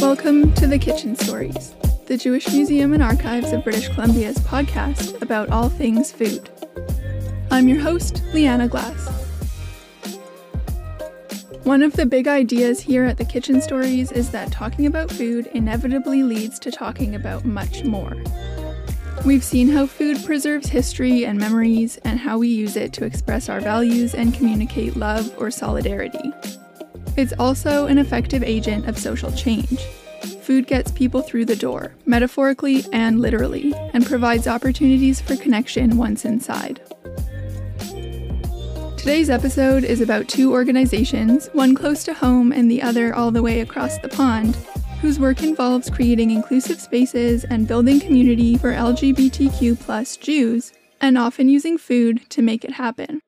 Welcome 0.00 0.54
to 0.54 0.68
the 0.68 0.78
Kitchen 0.80 1.16
Stories, 1.16 1.74
the 2.06 2.16
Jewish 2.16 2.46
Museum 2.52 2.92
and 2.92 3.02
Archives 3.02 3.52
of 3.52 3.64
British 3.64 3.88
Columbia's 3.88 4.38
podcast 4.38 5.20
about 5.22 5.48
all 5.50 5.68
things 5.68 6.12
food. 6.12 6.48
I'm 7.50 7.66
your 7.66 7.80
host, 7.80 8.22
Leanna 8.32 8.68
Glass. 8.68 9.08
One 11.64 11.82
of 11.82 11.94
the 11.94 12.06
big 12.06 12.28
ideas 12.28 12.80
here 12.80 13.04
at 13.04 13.16
the 13.16 13.24
Kitchen 13.24 13.60
Stories 13.60 14.12
is 14.12 14.30
that 14.30 14.52
talking 14.52 14.86
about 14.86 15.10
food 15.10 15.48
inevitably 15.54 16.22
leads 16.22 16.58
to 16.60 16.70
talking 16.70 17.16
about 17.16 17.44
much 17.44 17.82
more. 17.84 18.16
We've 19.24 19.44
seen 19.44 19.68
how 19.68 19.86
food 19.86 20.24
preserves 20.24 20.70
history 20.70 21.26
and 21.26 21.38
memories, 21.38 21.98
and 21.98 22.18
how 22.18 22.38
we 22.38 22.48
use 22.48 22.74
it 22.74 22.92
to 22.94 23.04
express 23.04 23.50
our 23.50 23.60
values 23.60 24.14
and 24.14 24.32
communicate 24.32 24.96
love 24.96 25.32
or 25.38 25.50
solidarity. 25.50 26.32
It's 27.16 27.34
also 27.38 27.86
an 27.86 27.98
effective 27.98 28.42
agent 28.42 28.88
of 28.88 28.98
social 28.98 29.30
change. 29.30 29.78
Food 30.42 30.66
gets 30.66 30.90
people 30.90 31.20
through 31.20 31.44
the 31.44 31.54
door, 31.54 31.94
metaphorically 32.06 32.84
and 32.92 33.20
literally, 33.20 33.74
and 33.92 34.06
provides 34.06 34.48
opportunities 34.48 35.20
for 35.20 35.36
connection 35.36 35.98
once 35.98 36.24
inside. 36.24 36.80
Today's 38.96 39.30
episode 39.30 39.84
is 39.84 40.00
about 40.00 40.28
two 40.28 40.52
organizations, 40.52 41.48
one 41.52 41.74
close 41.74 42.04
to 42.04 42.14
home 42.14 42.52
and 42.52 42.70
the 42.70 42.82
other 42.82 43.14
all 43.14 43.30
the 43.30 43.42
way 43.42 43.60
across 43.60 43.98
the 43.98 44.08
pond, 44.08 44.56
whose 45.00 45.18
work 45.18 45.42
involves 45.42 45.88
creating 45.88 46.30
inclusive 46.30 46.78
spaces 46.78 47.44
and 47.44 47.66
building 47.66 47.98
community 48.00 48.58
for 48.58 48.72
LGBTQ 48.72 49.80
plus 49.80 50.16
Jews, 50.16 50.72
and 51.00 51.16
often 51.16 51.48
using 51.48 51.78
food 51.78 52.28
to 52.28 52.42
make 52.42 52.64
it 52.64 52.72
happen. 52.72 53.22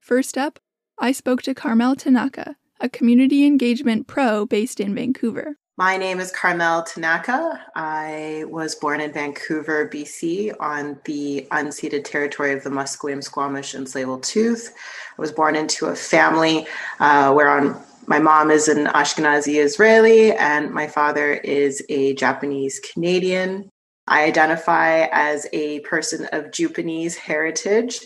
First 0.00 0.36
up, 0.36 0.58
I 0.98 1.12
spoke 1.12 1.42
to 1.42 1.54
Carmel 1.54 1.94
Tanaka, 1.94 2.56
a 2.80 2.88
community 2.88 3.46
engagement 3.46 4.08
pro 4.08 4.46
based 4.46 4.80
in 4.80 4.94
Vancouver. 4.94 5.56
My 5.76 5.96
name 5.96 6.20
is 6.20 6.30
Carmel 6.30 6.82
Tanaka. 6.82 7.60
I 7.74 8.44
was 8.48 8.74
born 8.74 9.00
in 9.00 9.12
Vancouver, 9.12 9.88
BC, 9.88 10.54
on 10.60 10.98
the 11.04 11.48
unceded 11.50 12.04
territory 12.04 12.52
of 12.52 12.62
the 12.62 12.70
Musqueam, 12.70 13.22
Squamish, 13.22 13.74
and 13.74 13.86
Tsleil-Waututh. 13.86 14.70
I 14.70 15.20
was 15.20 15.32
born 15.32 15.56
into 15.56 15.86
a 15.86 15.96
family 15.96 16.66
uh, 17.00 17.32
where 17.32 17.48
on 17.48 17.80
my 18.06 18.18
mom 18.18 18.50
is 18.50 18.68
an 18.68 18.86
Ashkenazi 18.86 19.62
Israeli 19.62 20.32
and 20.32 20.70
my 20.70 20.86
father 20.86 21.32
is 21.32 21.82
a 21.88 22.14
Japanese 22.14 22.80
Canadian. 22.80 23.68
I 24.06 24.24
identify 24.24 25.06
as 25.12 25.46
a 25.52 25.80
person 25.80 26.28
of 26.32 26.52
Japanese 26.52 27.16
heritage, 27.16 28.00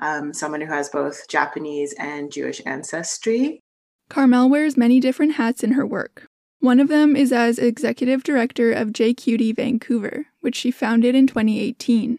um, 0.00 0.32
someone 0.32 0.60
who 0.60 0.72
has 0.72 0.88
both 0.88 1.28
Japanese 1.28 1.94
and 1.98 2.32
Jewish 2.32 2.62
ancestry. 2.64 3.60
Carmel 4.08 4.48
wears 4.48 4.76
many 4.76 5.00
different 5.00 5.34
hats 5.34 5.62
in 5.62 5.72
her 5.72 5.86
work. 5.86 6.26
One 6.60 6.80
of 6.80 6.88
them 6.88 7.16
is 7.16 7.32
as 7.32 7.58
executive 7.58 8.22
director 8.22 8.72
of 8.72 8.88
JQT 8.88 9.56
Vancouver, 9.56 10.26
which 10.40 10.56
she 10.56 10.70
founded 10.70 11.14
in 11.14 11.26
2018. 11.26 12.18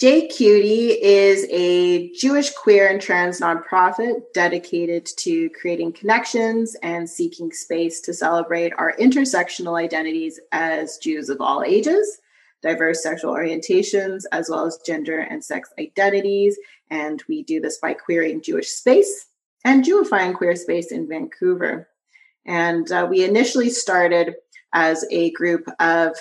JQT 0.00 0.98
is 1.00 1.46
a 1.50 2.10
Jewish 2.14 2.52
queer 2.52 2.88
and 2.88 3.00
trans 3.00 3.40
nonprofit 3.40 4.22
dedicated 4.34 5.06
to 5.18 5.48
creating 5.50 5.92
connections 5.92 6.74
and 6.82 7.08
seeking 7.08 7.52
space 7.52 8.00
to 8.00 8.12
celebrate 8.12 8.72
our 8.76 8.96
intersectional 8.96 9.80
identities 9.80 10.40
as 10.50 10.98
Jews 10.98 11.28
of 11.28 11.40
all 11.40 11.62
ages, 11.62 12.18
diverse 12.60 13.04
sexual 13.04 13.32
orientations, 13.32 14.24
as 14.32 14.50
well 14.50 14.66
as 14.66 14.80
gender 14.84 15.20
and 15.20 15.44
sex 15.44 15.72
identities. 15.78 16.58
And 16.90 17.22
we 17.28 17.44
do 17.44 17.60
this 17.60 17.78
by 17.78 17.94
queering 17.94 18.42
Jewish 18.42 18.70
space 18.70 19.26
and 19.64 19.84
Jewifying 19.84 20.34
Queer 20.34 20.56
Space 20.56 20.90
in 20.90 21.06
Vancouver. 21.06 21.88
And 22.44 22.90
uh, 22.90 23.06
we 23.08 23.22
initially 23.22 23.70
started 23.70 24.34
as 24.72 25.04
a 25.12 25.30
group 25.30 25.68
of 25.78 26.16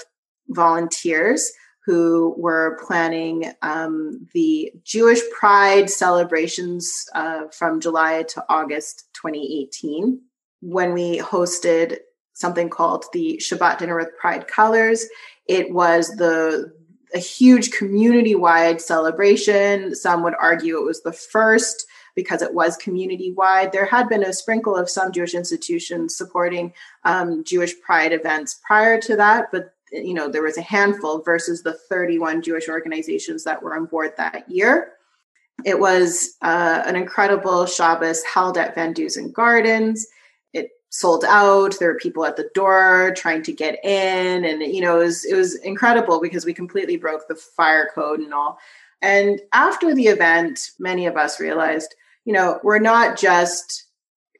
volunteers 0.50 1.52
who 1.86 2.34
were 2.38 2.80
planning 2.86 3.52
um, 3.62 4.28
the 4.34 4.72
Jewish 4.84 5.20
Pride 5.38 5.90
celebrations 5.90 7.06
uh, 7.14 7.48
from 7.52 7.82
July 7.82 8.24
to 8.30 8.46
August 8.50 9.10
2018 9.22 10.22
when 10.62 10.94
we 10.94 11.20
hosted 11.20 11.98
something 12.34 12.70
called 12.70 13.06
the 13.12 13.40
Shabbat 13.44 13.80
Dinner 13.80 13.98
with 13.98 14.18
Pride 14.20 14.48
Colors. 14.48 15.06
It 15.48 15.72
was 15.72 16.10
the 16.16 16.74
a 17.14 17.20
huge 17.20 17.72
community-wide 17.72 18.82
celebration. 18.82 19.94
Some 19.94 20.24
would 20.24 20.34
argue 20.40 20.80
it 20.80 20.86
was 20.86 21.04
the 21.04 21.14
first 21.14 21.86
because 22.16 22.42
it 22.42 22.54
was 22.54 22.76
community 22.78 23.34
wide. 23.36 23.72
There 23.72 23.86
had 23.86 24.10
been 24.10 24.24
a 24.24 24.34
sprinkle 24.34 24.76
of 24.76 24.90
some 24.90 25.12
Jewish 25.12 25.34
institutions 25.34 26.16
supporting 26.16 26.74
um, 27.04 27.44
Jewish 27.44 27.80
pride 27.82 28.14
events 28.14 28.60
prior 28.66 29.00
to 29.02 29.16
that, 29.16 29.50
but 29.52 29.74
you 29.94 30.14
know 30.14 30.28
there 30.28 30.44
was 30.44 30.58
a 30.58 30.62
handful 30.62 31.22
versus 31.22 31.64
the 31.64 31.74
31 31.74 32.42
Jewish 32.42 32.68
organizations 32.68 33.44
that 33.44 33.62
were 33.62 33.76
on 33.76 33.86
board 33.86 34.14
that 34.18 34.50
year. 34.50 34.94
It 35.66 35.80
was 35.80 36.36
uh, 36.42 36.84
an 36.86 36.96
incredible 36.96 37.66
Shabbos 37.66 38.24
held 38.24 38.58
at 38.58 38.76
VanDusen 38.76 39.31
Gardens. 39.31 40.08
It 40.52 40.72
sold 40.90 41.24
out. 41.26 41.78
There 41.80 41.90
were 41.94 42.00
people 42.00 42.26
at 42.26 42.38
the 42.38 42.50
door 42.56 43.14
trying 43.16 43.44
to 43.44 43.54
get 43.54 43.84
in, 43.86 44.46
and 44.46 44.62
you 44.62 44.81
know 44.81 45.00
it 45.00 45.06
was 45.06 45.26
it 45.26 45.36
was 45.36 45.56
incredible 45.56 46.20
because 46.20 46.46
we 46.46 46.54
completely 46.54 46.98
broke 46.98 47.28
the 47.28 47.36
fire 47.36 47.90
code 47.94 48.20
and 48.20 48.34
all. 48.34 48.58
And 49.02 49.42
after 49.54 49.94
the 49.94 50.08
event, 50.08 50.72
many 50.80 51.06
of 51.06 51.18
us 51.18 51.40
realized 51.40 51.94
you 52.25 52.34
know, 52.34 52.60
we're 52.64 52.80
not 52.80 53.18
just 53.18 53.86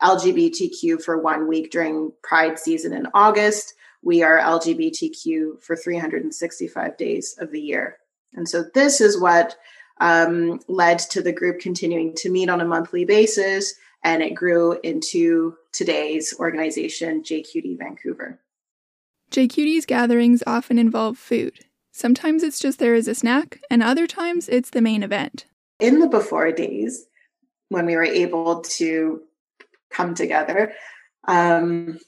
LGBTQ 0.02 1.02
for 1.02 1.22
one 1.22 1.48
week 1.48 1.72
during 1.72 2.12
Pride 2.24 2.58
season 2.58 2.94
in 2.94 3.08
August. 3.14 3.74
We 4.04 4.22
are 4.24 4.40
LGBTQ 4.40 5.62
for 5.62 5.76
365 5.76 6.98
days 6.98 7.36
of 7.40 7.52
the 7.52 7.62
year. 7.62 7.98
And 8.34 8.48
so 8.48 8.66
this 8.74 9.00
is 9.00 9.20
what 9.20 9.56
um, 10.02 10.60
led 10.68 11.00
to 11.00 11.22
the 11.22 11.32
group 11.32 11.60
continuing 11.60 12.14
to 12.18 12.30
meet 12.30 12.50
on 12.50 12.62
a 12.62 12.66
monthly 12.66 13.06
basis. 13.06 13.74
And 14.04 14.22
it 14.22 14.36
grew 14.36 14.80
into 14.84 15.56
today's 15.72 16.36
organization, 16.40 17.24
JQT 17.24 17.78
Vancouver. 17.78 18.40
JQT's 19.32 19.86
gatherings 19.86 20.44
often 20.46 20.78
involve 20.78 21.18
food. 21.18 21.66
Sometimes 21.92 22.44
it's 22.44 22.60
just 22.60 22.80
there 22.80 22.96
as 22.96 23.08
a 23.08 23.16
snack, 23.16 23.62
and 23.70 23.84
other 23.84 24.08
times 24.08 24.50
it's 24.50 24.72
the 24.72 24.82
main 24.82 25.04
event. 25.04 25.46
In 25.80 26.00
the 26.00 26.08
before 26.08 26.52
days, 26.52 27.06
when 27.70 27.86
we 27.86 27.96
were 27.96 28.04
able 28.04 28.62
to 28.62 29.22
come 29.94 30.16
together. 30.16 30.74
Um, 31.28 32.00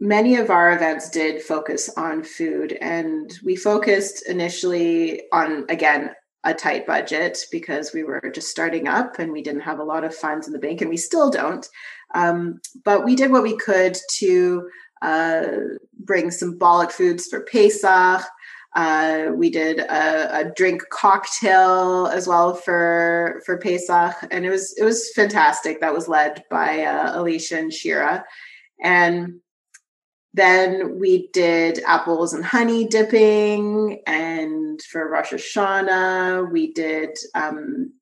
many 0.00 0.36
of 0.36 0.50
our 0.50 0.72
events 0.72 1.10
did 1.10 1.42
focus 1.42 1.90
on 1.96 2.22
food, 2.22 2.72
and 2.80 3.32
we 3.44 3.56
focused 3.56 4.28
initially 4.28 5.22
on, 5.32 5.64
again, 5.68 6.10
a 6.44 6.54
tight 6.54 6.86
budget 6.86 7.38
because 7.50 7.92
we 7.92 8.04
were 8.04 8.30
just 8.32 8.50
starting 8.50 8.86
up 8.86 9.18
and 9.18 9.32
we 9.32 9.42
didn't 9.42 9.62
have 9.62 9.80
a 9.80 9.84
lot 9.84 10.04
of 10.04 10.14
funds 10.14 10.46
in 10.46 10.52
the 10.52 10.58
bank, 10.58 10.80
and 10.80 10.90
we 10.90 10.96
still 10.96 11.30
don't. 11.30 11.66
Um, 12.14 12.60
but 12.84 13.04
we 13.04 13.16
did 13.16 13.32
what 13.32 13.42
we 13.42 13.56
could 13.56 13.96
to 14.18 14.68
uh, 15.02 15.46
bring 15.98 16.30
symbolic 16.30 16.90
foods 16.90 17.26
for 17.26 17.40
Pesach, 17.50 18.24
uh, 18.76 19.30
we 19.34 19.48
did 19.48 19.78
a, 19.78 20.40
a, 20.40 20.52
drink 20.54 20.82
cocktail 20.90 22.08
as 22.08 22.28
well 22.28 22.54
for 22.54 23.40
for 23.46 23.56
Pesach, 23.56 24.14
and 24.30 24.44
it 24.44 24.50
was 24.50 24.76
it 24.76 24.84
was 24.84 25.10
fantastic. 25.14 25.80
That 25.80 25.94
was 25.94 26.08
led 26.08 26.44
by 26.50 26.82
uh, 26.82 27.18
Alicia 27.18 27.58
and 27.58 27.72
Shira, 27.72 28.22
and 28.84 29.40
then 30.36 30.98
we 31.00 31.28
did 31.32 31.80
apples 31.86 32.32
and 32.32 32.44
honey 32.44 32.86
dipping, 32.86 34.02
and 34.06 34.80
for 34.82 35.08
Rosh 35.10 35.32
Hashanah 35.32 36.50
we 36.52 36.72
did 36.72 37.18
um, 37.34 37.92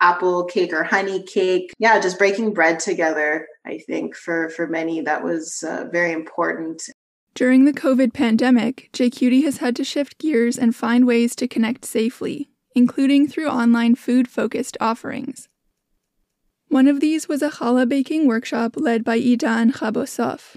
apple 0.00 0.44
cake 0.44 0.72
or 0.72 0.84
honey 0.84 1.22
cake. 1.22 1.72
Yeah, 1.78 2.00
just 2.00 2.18
breaking 2.18 2.54
bread 2.54 2.80
together. 2.80 3.46
I 3.66 3.78
think 3.78 4.16
for 4.16 4.48
for 4.50 4.66
many 4.66 5.00
that 5.02 5.22
was 5.22 5.62
uh, 5.66 5.86
very 5.92 6.12
important 6.12 6.82
during 7.34 7.64
the 7.64 7.72
COVID 7.72 8.12
pandemic, 8.12 8.90
JQT 8.92 9.42
has 9.44 9.56
had 9.58 9.74
to 9.76 9.84
shift 9.84 10.18
gears 10.18 10.58
and 10.58 10.76
find 10.76 11.06
ways 11.06 11.34
to 11.36 11.48
connect 11.48 11.86
safely, 11.86 12.50
including 12.74 13.26
through 13.26 13.48
online 13.48 13.94
food 13.94 14.28
focused 14.28 14.76
offerings. 14.80 15.48
One 16.68 16.86
of 16.86 17.00
these 17.00 17.28
was 17.28 17.40
a 17.40 17.50
challah 17.50 17.88
baking 17.88 18.26
workshop 18.26 18.74
led 18.76 19.02
by 19.02 19.18
Idan 19.18 19.72
Chabasov. 19.72 20.56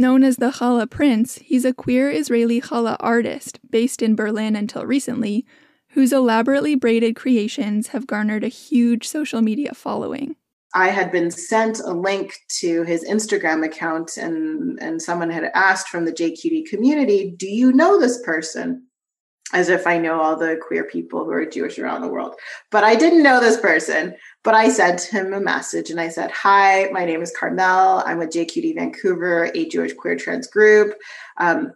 Known 0.00 0.24
as 0.24 0.38
the 0.38 0.50
Challah 0.50 0.88
Prince, 0.88 1.34
he's 1.44 1.66
a 1.66 1.74
queer 1.74 2.10
Israeli 2.10 2.58
challah 2.58 2.96
artist 3.00 3.60
based 3.68 4.00
in 4.00 4.14
Berlin 4.14 4.56
until 4.56 4.86
recently, 4.86 5.44
whose 5.90 6.10
elaborately 6.10 6.74
braided 6.74 7.14
creations 7.14 7.88
have 7.88 8.06
garnered 8.06 8.42
a 8.42 8.48
huge 8.48 9.06
social 9.06 9.42
media 9.42 9.74
following. 9.74 10.36
I 10.74 10.88
had 10.88 11.12
been 11.12 11.30
sent 11.30 11.80
a 11.80 11.92
link 11.92 12.32
to 12.60 12.82
his 12.84 13.06
Instagram 13.06 13.62
account, 13.62 14.16
and, 14.16 14.78
and 14.80 15.02
someone 15.02 15.28
had 15.28 15.50
asked 15.54 15.88
from 15.88 16.06
the 16.06 16.12
JQT 16.14 16.70
community, 16.70 17.34
Do 17.36 17.46
you 17.46 17.70
know 17.70 18.00
this 18.00 18.22
person? 18.22 18.86
As 19.52 19.68
if 19.68 19.86
I 19.86 19.98
know 19.98 20.20
all 20.20 20.36
the 20.36 20.60
queer 20.60 20.84
people 20.84 21.24
who 21.24 21.32
are 21.32 21.44
Jewish 21.44 21.78
around 21.78 22.02
the 22.02 22.08
world. 22.08 22.34
But 22.70 22.84
I 22.84 22.94
didn't 22.94 23.22
know 23.22 23.40
this 23.40 23.58
person. 23.58 24.14
But 24.44 24.54
I 24.54 24.68
sent 24.68 25.02
him 25.02 25.32
a 25.32 25.40
message 25.40 25.90
and 25.90 26.00
I 26.00 26.08
said, 26.08 26.30
Hi, 26.30 26.88
my 26.92 27.04
name 27.04 27.22
is 27.22 27.34
Carmel. 27.36 28.02
I'm 28.06 28.18
with 28.18 28.30
JQT 28.30 28.76
Vancouver, 28.76 29.50
a 29.54 29.68
Jewish 29.68 29.94
queer 29.94 30.16
trans 30.16 30.46
group. 30.46 30.94
Um, 31.38 31.72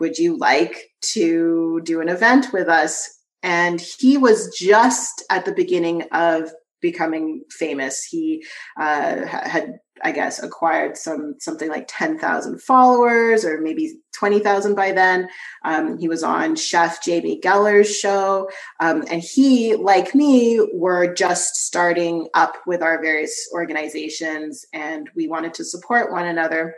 would 0.00 0.18
you 0.18 0.36
like 0.36 0.90
to 1.12 1.80
do 1.84 2.00
an 2.00 2.08
event 2.08 2.52
with 2.52 2.68
us? 2.68 3.08
And 3.42 3.80
he 3.80 4.18
was 4.18 4.54
just 4.56 5.24
at 5.30 5.44
the 5.44 5.52
beginning 5.52 6.02
of 6.12 6.52
becoming 6.80 7.42
famous. 7.50 8.04
He 8.04 8.44
uh, 8.78 9.24
had 9.26 9.78
I 10.02 10.12
guess 10.12 10.42
acquired 10.42 10.96
some 10.96 11.36
something 11.38 11.68
like 11.68 11.86
10,000 11.88 12.60
followers 12.60 13.44
or 13.44 13.60
maybe 13.60 13.98
20,000 14.12 14.74
by 14.74 14.92
then. 14.92 15.28
Um, 15.64 15.98
he 15.98 16.08
was 16.08 16.22
on 16.22 16.56
Chef 16.56 17.02
Jamie 17.02 17.40
Geller's 17.40 17.94
show. 17.94 18.50
Um, 18.80 19.04
and 19.10 19.22
he, 19.22 19.74
like 19.76 20.14
me, 20.14 20.66
were 20.72 21.12
just 21.14 21.56
starting 21.56 22.28
up 22.34 22.56
with 22.66 22.82
our 22.82 23.00
various 23.00 23.48
organizations 23.52 24.64
and 24.72 25.08
we 25.14 25.28
wanted 25.28 25.54
to 25.54 25.64
support 25.64 26.12
one 26.12 26.26
another. 26.26 26.74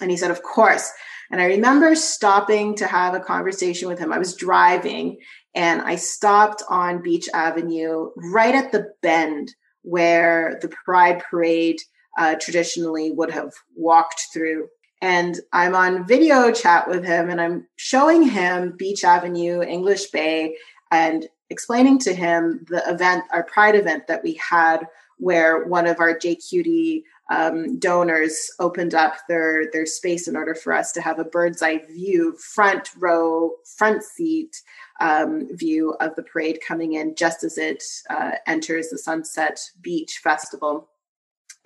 And 0.00 0.10
he 0.10 0.16
said, 0.16 0.30
Of 0.30 0.42
course. 0.42 0.92
And 1.30 1.40
I 1.40 1.46
remember 1.46 1.94
stopping 1.96 2.76
to 2.76 2.86
have 2.86 3.14
a 3.14 3.20
conversation 3.20 3.88
with 3.88 3.98
him. 3.98 4.12
I 4.12 4.18
was 4.18 4.36
driving 4.36 5.18
and 5.54 5.80
I 5.82 5.96
stopped 5.96 6.62
on 6.68 7.02
Beach 7.02 7.28
Avenue 7.34 8.10
right 8.32 8.54
at 8.54 8.70
the 8.70 8.92
bend 9.02 9.52
where 9.82 10.58
the 10.62 10.68
Pride 10.68 11.22
Parade 11.28 11.80
uh, 12.16 12.36
traditionally 12.40 13.10
would 13.10 13.30
have 13.30 13.52
walked 13.74 14.26
through. 14.32 14.68
And 15.02 15.38
I'm 15.52 15.74
on 15.74 16.06
video 16.06 16.50
chat 16.50 16.88
with 16.88 17.04
him 17.04 17.28
and 17.28 17.40
I'm 17.40 17.66
showing 17.76 18.22
him 18.22 18.74
Beach 18.76 19.04
Avenue, 19.04 19.62
English 19.62 20.06
Bay, 20.06 20.56
and 20.90 21.26
explaining 21.50 21.98
to 22.00 22.14
him 22.14 22.64
the 22.68 22.82
event, 22.88 23.24
our 23.32 23.42
Pride 23.42 23.74
event 23.74 24.06
that 24.06 24.22
we 24.22 24.34
had, 24.34 24.86
where 25.18 25.64
one 25.66 25.86
of 25.86 26.00
our 26.00 26.14
JQT 26.14 27.02
um, 27.30 27.78
donors 27.78 28.50
opened 28.60 28.94
up 28.94 29.14
their 29.28 29.70
their 29.72 29.86
space 29.86 30.28
in 30.28 30.36
order 30.36 30.54
for 30.54 30.72
us 30.72 30.92
to 30.92 31.00
have 31.00 31.18
a 31.18 31.24
bird's 31.24 31.60
eye 31.60 31.82
view, 31.90 32.36
front 32.36 32.90
row, 32.98 33.52
front 33.76 34.02
seat 34.02 34.62
um, 35.00 35.48
view 35.56 35.94
of 36.00 36.14
the 36.14 36.22
parade 36.22 36.60
coming 36.66 36.94
in 36.94 37.14
just 37.16 37.42
as 37.42 37.58
it 37.58 37.82
uh, 38.10 38.32
enters 38.46 38.88
the 38.88 38.98
Sunset 38.98 39.60
Beach 39.80 40.20
Festival 40.22 40.88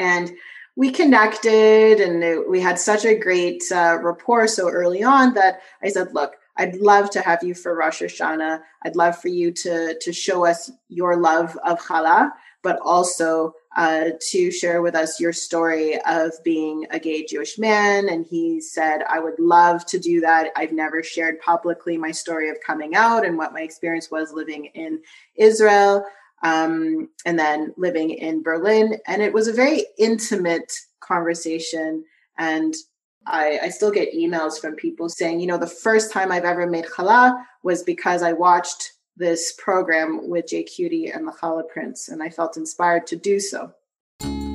and 0.01 0.33
we 0.77 0.91
connected 0.91 2.01
and 2.01 2.49
we 2.49 2.61
had 2.61 2.79
such 2.79 3.05
a 3.05 3.19
great 3.19 3.63
uh, 3.71 3.99
rapport 4.01 4.49
so 4.49 4.69
early 4.69 5.03
on 5.03 5.35
that 5.35 5.61
I 5.83 5.91
said, 5.91 6.15
look, 6.15 6.37
I'd 6.57 6.77
love 6.77 7.11
to 7.11 7.21
have 7.21 7.43
you 7.43 7.55
for 7.55 7.77
Rosh 7.77 8.03
Hashanah. 8.03 8.63
I'd 8.85 8.97
love 8.97 9.19
for 9.19 9.29
you 9.29 9.53
to, 9.53 9.99
to 10.01 10.13
show 10.13 10.47
us 10.47 10.71
your 10.89 11.17
love 11.17 11.57
of 11.65 11.81
challah, 11.81 12.31
but 12.63 12.79
also 12.83 13.53
uh, 13.77 14.11
to 14.31 14.51
share 14.51 14.81
with 14.81 14.95
us 14.95 15.21
your 15.21 15.33
story 15.33 16.01
of 16.07 16.33
being 16.45 16.87
a 16.91 16.99
gay 16.99 17.25
Jewish 17.27 17.59
man. 17.59 18.09
And 18.09 18.25
he 18.25 18.61
said, 18.61 19.03
I 19.09 19.21
would 19.21 19.39
love 19.39 19.85
to 19.87 19.99
do 19.99 20.21
that. 20.23 20.51
I've 20.57 20.73
never 20.73 21.03
shared 21.03 21.41
publicly 21.41 21.99
my 21.99 22.11
story 22.11 22.49
of 22.49 22.57
coming 22.67 22.95
out 22.95 23.25
and 23.25 23.37
what 23.37 23.53
my 23.53 23.61
experience 23.61 24.11
was 24.11 24.33
living 24.33 24.67
in 24.67 25.03
Israel 25.37 26.05
um, 26.43 27.09
and 27.27 27.39
then 27.39 27.75
living 27.77 28.11
in 28.11 28.43
Berlin. 28.43 28.97
And 29.07 29.23
it 29.23 29.33
was 29.33 29.49
a 29.49 29.53
very 29.53 29.85
intimate 29.99 30.73
conversation. 31.01 32.05
And 32.39 32.75
I, 33.27 33.59
I, 33.65 33.69
still 33.69 33.91
get 33.91 34.15
emails 34.15 34.59
from 34.59 34.75
people 34.75 35.11
saying, 35.11 35.41
you 35.41 35.47
know, 35.47 35.59
the 35.59 35.67
first 35.67 36.11
time 36.11 36.33
I've 36.33 36.45
ever 36.45 36.67
made 36.67 36.87
challah 36.87 37.37
was 37.63 37.83
because 37.83 38.23
I 38.23 38.33
watched 38.33 38.93
this 39.17 39.53
program 39.59 40.29
with 40.29 40.47
JQT 40.47 41.15
and 41.15 41.29
the 41.29 41.33
Challah 41.33 41.69
Prince, 41.69 42.09
and 42.09 42.23
I 42.23 42.31
felt 42.31 42.57
inspired 42.57 43.07
to 43.09 43.17
do 43.17 43.39
so. 43.39 43.73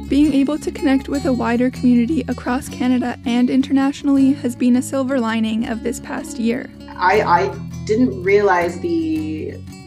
Being 0.07 0.33
able 0.33 0.57
to 0.59 0.71
connect 0.71 1.07
with 1.07 1.25
a 1.25 1.33
wider 1.33 1.69
community 1.69 2.23
across 2.27 2.69
Canada 2.69 3.17
and 3.25 3.49
internationally 3.49 4.33
has 4.33 4.55
been 4.55 4.75
a 4.75 4.81
silver 4.81 5.19
lining 5.19 5.67
of 5.67 5.83
this 5.83 5.99
past 5.99 6.39
year. 6.39 6.69
I, 6.89 7.21
I 7.21 7.57
didn't 7.85 8.23
realize 8.23 8.79
the 8.79 9.24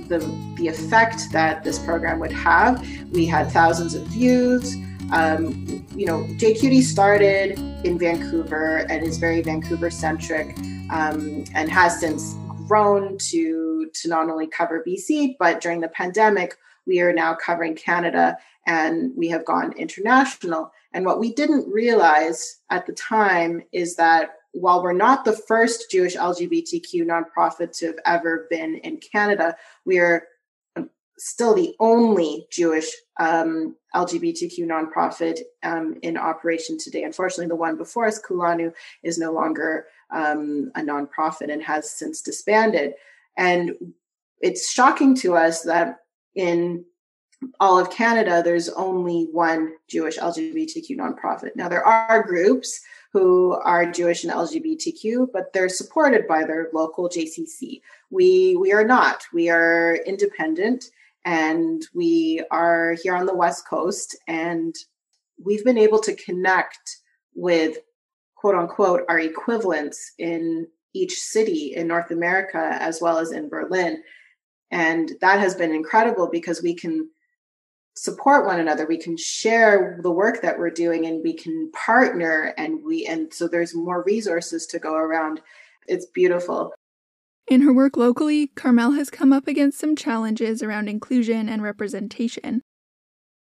the, 0.09 0.19
the 0.57 0.69
effect 0.69 1.31
that 1.33 1.65
this 1.65 1.79
program 1.79 2.19
would 2.21 2.33
have. 2.33 2.87
We 3.13 3.27
had 3.27 3.51
thousands 3.51 3.95
of 3.95 4.03
views. 4.07 4.75
Um, 5.13 5.87
you 5.95 6.07
know, 6.07 6.25
JQT 6.37 6.83
started 6.83 7.59
in 7.85 7.99
Vancouver 7.99 8.87
and 8.91 9.03
is 9.03 9.19
very 9.19 9.41
Vancouver 9.41 9.91
centric 9.91 10.57
um, 10.91 11.45
and 11.55 11.71
has 11.71 11.99
since 11.99 12.35
grown 12.67 13.17
to, 13.19 13.91
to 13.95 14.09
not 14.09 14.29
only 14.29 14.47
cover 14.47 14.85
BC, 14.87 15.37
but 15.39 15.61
during 15.61 15.81
the 15.81 15.89
pandemic, 15.89 16.57
we 16.87 17.01
are 17.01 17.13
now 17.13 17.35
covering 17.35 17.75
Canada 17.75 18.37
and 18.67 19.13
we 19.17 19.29
have 19.29 19.45
gone 19.45 19.73
international. 19.73 20.73
And 20.93 21.05
what 21.05 21.21
we 21.21 21.33
didn't 21.33 21.71
realize 21.73 22.61
at 22.71 22.87
the 22.87 22.93
time 22.93 23.63
is 23.73 23.97
that 23.97 24.38
while 24.53 24.83
we're 24.83 24.93
not 24.93 25.25
the 25.25 25.37
first 25.37 25.91
Jewish 25.91 26.17
LGBTQ 26.17 27.05
nonprofit 27.05 27.77
to 27.79 27.87
have 27.87 27.99
ever 28.07 28.47
been 28.51 28.77
in 28.77 28.99
Canada, 28.99 29.57
we 29.85 29.99
are 29.99 30.25
um, 30.77 30.91
still 31.19 31.55
the 31.55 31.75
only 31.81 32.47
Jewish 32.51 32.91
um, 33.21 33.77
LGBTQ 33.95 34.61
nonprofit 34.61 35.41
um, 35.63 35.97
in 36.03 36.17
operation 36.17 36.79
today. 36.79 37.05
Unfortunately, 37.05 37.47
the 37.47 37.57
one 37.57 37.77
before 37.77 38.07
us, 38.07 38.21
Kulanu, 38.21 38.73
is 39.03 39.19
no 39.19 39.33
longer 39.33 39.87
um, 40.11 40.71
a 40.75 40.81
nonprofit 40.81 41.53
and 41.53 41.63
has 41.63 41.91
since 41.91 42.23
disbanded. 42.23 42.95
And 43.37 43.75
it's 44.41 44.71
shocking 44.71 45.15
to 45.17 45.37
us 45.37 45.63
that 45.63 45.99
in 46.35 46.85
all 47.61 47.79
of 47.79 47.91
Canada, 47.91 48.43
there's 48.45 48.69
only 48.71 49.29
one 49.33 49.75
Jewish 49.89 50.19
LGBTQ 50.19 50.97
nonprofit. 50.97 51.51
Now, 51.55 51.69
there 51.69 51.85
are 51.85 52.23
groups 52.23 52.81
who 53.13 53.55
are 53.65 53.91
Jewish 53.91 54.25
and 54.25 54.33
LGBTQ, 54.33 55.29
but 55.33 55.53
they're 55.53 55.69
supported 55.69 56.27
by 56.29 56.45
their 56.45 56.69
local 56.73 57.09
JCC. 57.09 57.81
We 58.11 58.57
we 58.57 58.73
are 58.73 58.85
not. 58.85 59.25
We 59.33 59.49
are 59.49 59.97
independent, 60.07 60.85
and 61.25 61.83
we 61.95 62.43
are 62.51 62.97
here 63.03 63.15
on 63.15 63.27
the 63.27 63.37
West 63.37 63.67
Coast, 63.69 64.17
and 64.27 64.75
we've 65.43 65.65
been 65.65 65.79
able 65.79 66.01
to 66.01 66.15
connect 66.17 66.99
with 67.35 67.79
quote 68.37 68.55
unquote 68.55 69.03
our 69.09 69.19
equivalents 69.19 70.13
in 70.19 70.67
each 70.95 71.15
city 71.15 71.75
in 71.75 71.87
North 71.87 72.11
America 72.11 72.77
as 72.81 73.01
well 73.01 73.19
as 73.19 73.33
in 73.33 73.49
Berlin. 73.49 74.03
And 74.71 75.13
that 75.21 75.41
has 75.41 75.55
been 75.55 75.73
incredible 75.75 76.29
because 76.31 76.63
we 76.63 76.75
can 76.75 77.09
support 77.99 78.47
one 78.47 78.61
another. 78.61 78.87
We 78.87 78.99
can 78.99 79.17
share 79.17 79.99
the 80.03 80.11
work 80.11 80.43
that 80.43 80.59
we're 80.59 80.71
doing 80.71 81.07
and 81.07 81.23
we 81.23 81.35
can 81.35 81.71
partner 81.73 82.55
and 82.57 82.83
we 82.85 83.07
and 83.07 83.33
so 83.35 83.49
there's 83.49 83.75
more 83.75 84.05
resources 84.05 84.67
to 84.67 84.79
go 84.79 84.95
around. 84.95 85.41
It's 85.87 86.07
beautiful. 86.07 86.73
In 87.49 87.63
her 87.63 87.73
work 87.73 87.97
locally 87.97 88.49
carmel 88.49 88.93
has 88.93 89.11
come 89.11 89.33
up 89.33 89.49
against 89.49 89.81
some 89.81 89.97
challenges 89.97 90.63
around 90.63 90.89
inclusion 90.89 91.49
and 91.49 91.63
representation. 91.63 92.63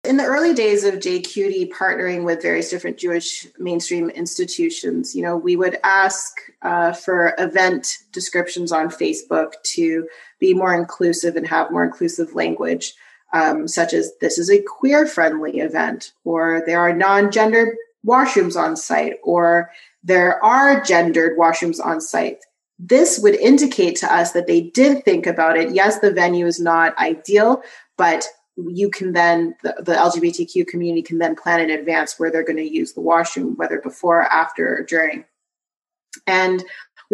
In 0.06 0.18
the 0.18 0.26
early 0.26 0.54
days 0.54 0.84
of 0.84 0.96
JQT 0.96 1.72
partnering 1.72 2.24
with 2.24 2.44
various 2.44 2.70
different 2.70 2.98
Jewish 2.98 3.48
mainstream 3.58 4.12
institutions, 4.12 5.16
you 5.16 5.24
know, 5.24 5.36
we 5.36 5.56
would 5.56 5.80
ask 5.84 6.38
uh, 6.62 6.94
for 6.94 7.34
event 7.40 7.98
descriptions 8.12 8.72
on 8.72 8.90
Facebook 8.90 9.54
to 9.74 10.08
be 10.40 10.54
more 10.54 10.76
inclusive 10.76 11.36
and 11.36 11.48
have 11.48 11.72
more 11.72 11.84
inclusive 11.84 12.36
language 12.36 12.94
um, 13.34 13.68
such 13.68 13.94
as 13.94 14.14
this 14.22 14.38
is 14.38 14.50
a 14.50 14.62
queer 14.62 15.06
friendly 15.06 15.60
event, 15.60 16.14
or 16.24 16.64
there 16.66 16.80
are 16.80 16.94
non 16.94 17.32
gendered 17.32 17.76
washrooms 18.06 18.56
on 18.56 18.76
site, 18.76 19.16
or 19.24 19.72
there 20.04 20.44
are 20.44 20.82
gendered 20.82 21.38
washrooms 21.38 21.84
on 21.84 22.00
site. 22.00 22.40
This 22.78 23.20
would 23.20 23.36
indicate 23.36 23.96
to 23.98 24.14
us 24.14 24.34
that 24.34 24.48
they 24.48 24.62
did 24.62 25.04
think 25.04 25.26
about 25.26 25.58
it. 25.58 25.72
Yes, 25.74 26.00
the 26.00 26.12
venue 26.12 26.46
is 26.46 26.60
not 26.60 26.98
ideal, 26.98 27.64
but 27.98 28.28
you 28.58 28.90
can 28.90 29.14
then 29.14 29.56
the, 29.64 29.76
the, 29.80 29.94
lgbtq 29.94 30.66
community 30.68 31.02
can 31.02 31.18
then 31.18 31.36
plan 31.36 31.60
in 31.60 31.70
advance 31.70 32.18
where 32.18 32.32
they're 32.32 32.44
going 32.44 32.56
to 32.56 32.64
use 32.64 32.94
the 32.94 33.02
washroom 33.02 33.54
whether 33.58 33.82
before 33.82 34.22
after 34.22 34.78
or 34.78 34.84
during 34.84 35.26
and 36.26 36.64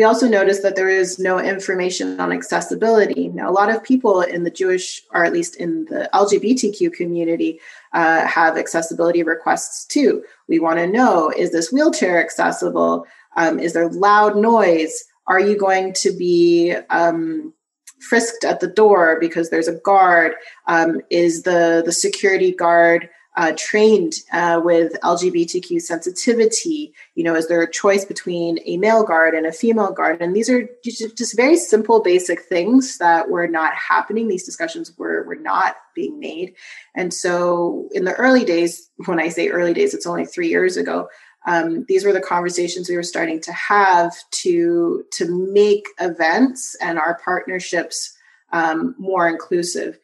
we 0.01 0.05
also 0.05 0.27
noticed 0.27 0.63
that 0.63 0.75
there 0.75 0.89
is 0.89 1.19
no 1.19 1.37
information 1.37 2.19
on 2.19 2.31
accessibility. 2.31 3.27
Now, 3.27 3.47
a 3.47 3.53
lot 3.53 3.69
of 3.69 3.83
people 3.83 4.23
in 4.23 4.43
the 4.43 4.49
Jewish, 4.49 5.03
or 5.11 5.23
at 5.23 5.31
least 5.31 5.55
in 5.57 5.85
the 5.91 6.09
LGBTQ 6.11 6.91
community, 6.91 7.59
uh, 7.93 8.25
have 8.25 8.57
accessibility 8.57 9.21
requests 9.21 9.85
too. 9.85 10.23
We 10.47 10.57
want 10.57 10.79
to 10.79 10.87
know 10.87 11.29
is 11.29 11.51
this 11.51 11.71
wheelchair 11.71 12.19
accessible? 12.19 13.05
Um, 13.37 13.59
is 13.59 13.73
there 13.73 13.89
loud 13.89 14.37
noise? 14.37 15.03
Are 15.27 15.39
you 15.39 15.55
going 15.55 15.93
to 15.97 16.11
be 16.17 16.73
um, 16.89 17.53
frisked 17.99 18.43
at 18.43 18.59
the 18.59 18.67
door 18.69 19.19
because 19.19 19.51
there's 19.51 19.67
a 19.67 19.79
guard? 19.81 20.33
Um, 20.67 21.01
is 21.11 21.43
the, 21.43 21.83
the 21.85 21.91
security 21.91 22.51
guard 22.51 23.07
uh, 23.37 23.53
trained 23.57 24.13
uh, 24.33 24.59
with 24.63 24.99
LGBTQ 25.01 25.81
sensitivity? 25.81 26.93
You 27.15 27.23
know, 27.23 27.35
is 27.35 27.47
there 27.47 27.61
a 27.61 27.71
choice 27.71 28.03
between 28.03 28.59
a 28.65 28.77
male 28.77 29.03
guard 29.03 29.33
and 29.33 29.45
a 29.45 29.51
female 29.51 29.91
guard? 29.91 30.21
And 30.21 30.35
these 30.35 30.49
are 30.49 30.67
just, 30.83 31.35
very 31.35 31.55
simple, 31.55 32.01
basic 32.01 32.41
things 32.41 32.97
that 32.97 33.29
were 33.29 33.47
not 33.47 33.73
happening. 33.73 34.27
These 34.27 34.45
discussions 34.45 34.97
were 34.97 35.23
were 35.23 35.35
not 35.35 35.75
being 35.95 36.19
made. 36.19 36.55
And 36.95 37.13
so, 37.13 37.87
in 37.91 38.03
the 38.03 38.13
early 38.13 38.43
days, 38.43 38.89
when 39.05 39.19
I 39.19 39.29
say 39.29 39.47
early 39.47 39.73
days, 39.73 39.93
it's 39.93 40.07
only 40.07 40.25
three 40.25 40.49
years 40.49 40.77
ago. 40.77 41.07
Um, 41.47 41.85
these 41.87 42.05
were 42.05 42.13
the 42.13 42.21
conversations 42.21 42.87
we 42.87 42.95
were 42.95 43.03
starting 43.03 43.41
to 43.41 43.53
have 43.53 44.13
to 44.43 45.05
to 45.13 45.51
make 45.53 45.85
events 45.99 46.75
and 46.81 46.99
our 46.99 47.19
partnerships 47.23 48.15
um, 48.51 48.95
more 48.97 49.27
inclusive. 49.27 49.97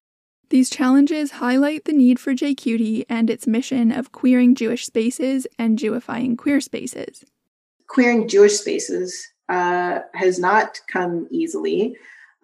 These 0.49 0.69
challenges 0.69 1.31
highlight 1.31 1.85
the 1.85 1.93
need 1.93 2.19
for 2.19 2.33
JQT 2.33 3.05
and 3.09 3.29
its 3.29 3.45
mission 3.45 3.91
of 3.91 4.13
queering 4.13 4.55
Jewish 4.55 4.85
spaces 4.85 5.45
and 5.59 5.77
Jewifying 5.77 6.37
queer 6.37 6.61
spaces. 6.61 7.25
Queering 7.87 8.29
Jewish 8.29 8.53
spaces 8.53 9.27
uh, 9.49 9.99
has 10.13 10.39
not 10.39 10.79
come 10.87 11.27
easily. 11.31 11.95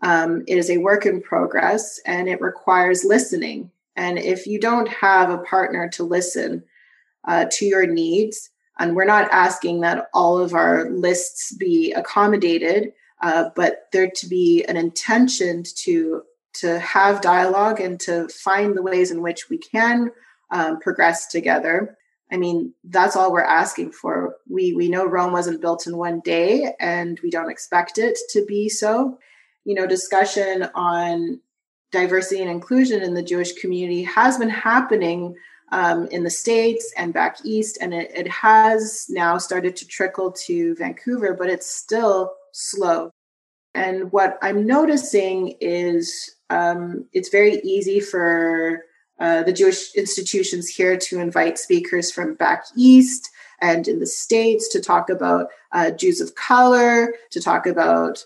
Um, 0.02 0.44
it 0.48 0.58
is 0.58 0.70
a 0.70 0.78
work 0.78 1.06
in 1.06 1.22
progress 1.22 2.00
and 2.06 2.28
it 2.28 2.42
requires 2.42 3.06
listening. 3.06 3.72
And 3.96 4.20
if 4.20 4.48
you 4.48 4.60
don't 4.60 4.90
have 4.90 5.30
a 5.30 5.38
partner 5.38 5.88
to 5.90 6.04
listen 6.04 6.64
uh, 7.26 7.46
to 7.52 7.66
your 7.66 7.88
needs, 7.88 8.50
and 8.80 8.96
we're 8.96 9.06
not 9.06 9.32
asking 9.32 9.82
that 9.82 10.08
all 10.14 10.38
of 10.40 10.54
our 10.54 10.90
lists 10.90 11.56
be 11.56 11.94
accommodated, 11.94 12.92
uh, 13.22 13.50
but 13.56 13.88
there 13.94 14.10
to 14.16 14.28
be 14.28 14.66
an 14.66 14.76
intention 14.76 15.64
to 15.76 16.24
to 16.54 16.80
have 16.80 17.22
dialogue 17.22 17.80
and 17.80 18.00
to 18.02 18.28
find 18.30 18.76
the 18.76 18.82
ways 18.82 19.12
in 19.12 19.22
which 19.22 19.50
we 19.50 19.58
can 19.58 20.12
um, 20.52 20.80
progress 20.80 21.28
together. 21.28 21.98
I 22.32 22.38
mean, 22.38 22.74
that's 22.84 23.16
all 23.16 23.32
we're 23.32 23.42
asking 23.42 23.92
for. 23.92 24.38
We 24.50 24.74
we 24.74 24.90
know 24.90 25.06
Rome 25.06 25.34
wasn't 25.34 25.62
built 25.62 25.86
in 25.86 25.98
one 25.98 26.20
day, 26.22 26.74
and 26.80 27.20
we 27.22 27.30
don't 27.30 27.52
expect 27.52 27.98
it 27.98 28.18
to 28.30 28.46
be 28.46 28.70
so. 28.70 29.20
You 29.66 29.76
know, 29.76 29.88
discussion 29.88 30.70
on 30.76 31.40
diversity 31.92 32.42
and 32.42 32.50
inclusion 32.50 33.02
in 33.02 33.14
the 33.14 33.24
Jewish 33.24 33.54
community 33.54 34.04
has 34.04 34.38
been 34.38 34.50
happening 34.50 35.36
um, 35.72 36.08
in 36.08 36.24
the 36.24 36.30
states 36.30 36.92
and 36.98 37.14
back 37.14 37.38
east, 37.44 37.78
and 37.82 37.94
it, 37.94 38.12
it 38.16 38.28
has 38.28 39.08
now 39.10 39.38
started 39.38 39.76
to 39.78 39.88
trickle 39.88 40.32
to 40.32 40.76
Vancouver, 40.76 41.34
but 41.34 41.50
it's 41.50 41.68
still 41.68 42.34
slow. 42.52 43.12
And 43.76 44.12
what 44.12 44.38
I'm 44.42 44.66
noticing 44.66 45.56
is 45.60 46.33
um, 46.50 47.06
it's 47.14 47.30
very 47.30 47.60
easy 47.64 48.00
for 48.00 48.84
uh, 49.20 49.44
the 49.44 49.54
Jewish 49.54 49.96
institutions 49.96 50.68
here 50.68 50.98
to 50.98 51.20
invite 51.20 51.58
speakers 51.58 52.12
from 52.12 52.36
back 52.36 52.66
east 52.76 53.30
and 53.62 53.88
in 53.88 54.00
the 54.00 54.06
States 54.06 54.68
to 54.70 54.82
talk 54.82 55.10
about 55.10 55.48
uh, 55.72 55.92
Jews 55.92 56.20
of 56.20 56.36
color, 56.36 57.14
to 57.32 57.42
talk 57.42 57.66
about 57.66 58.26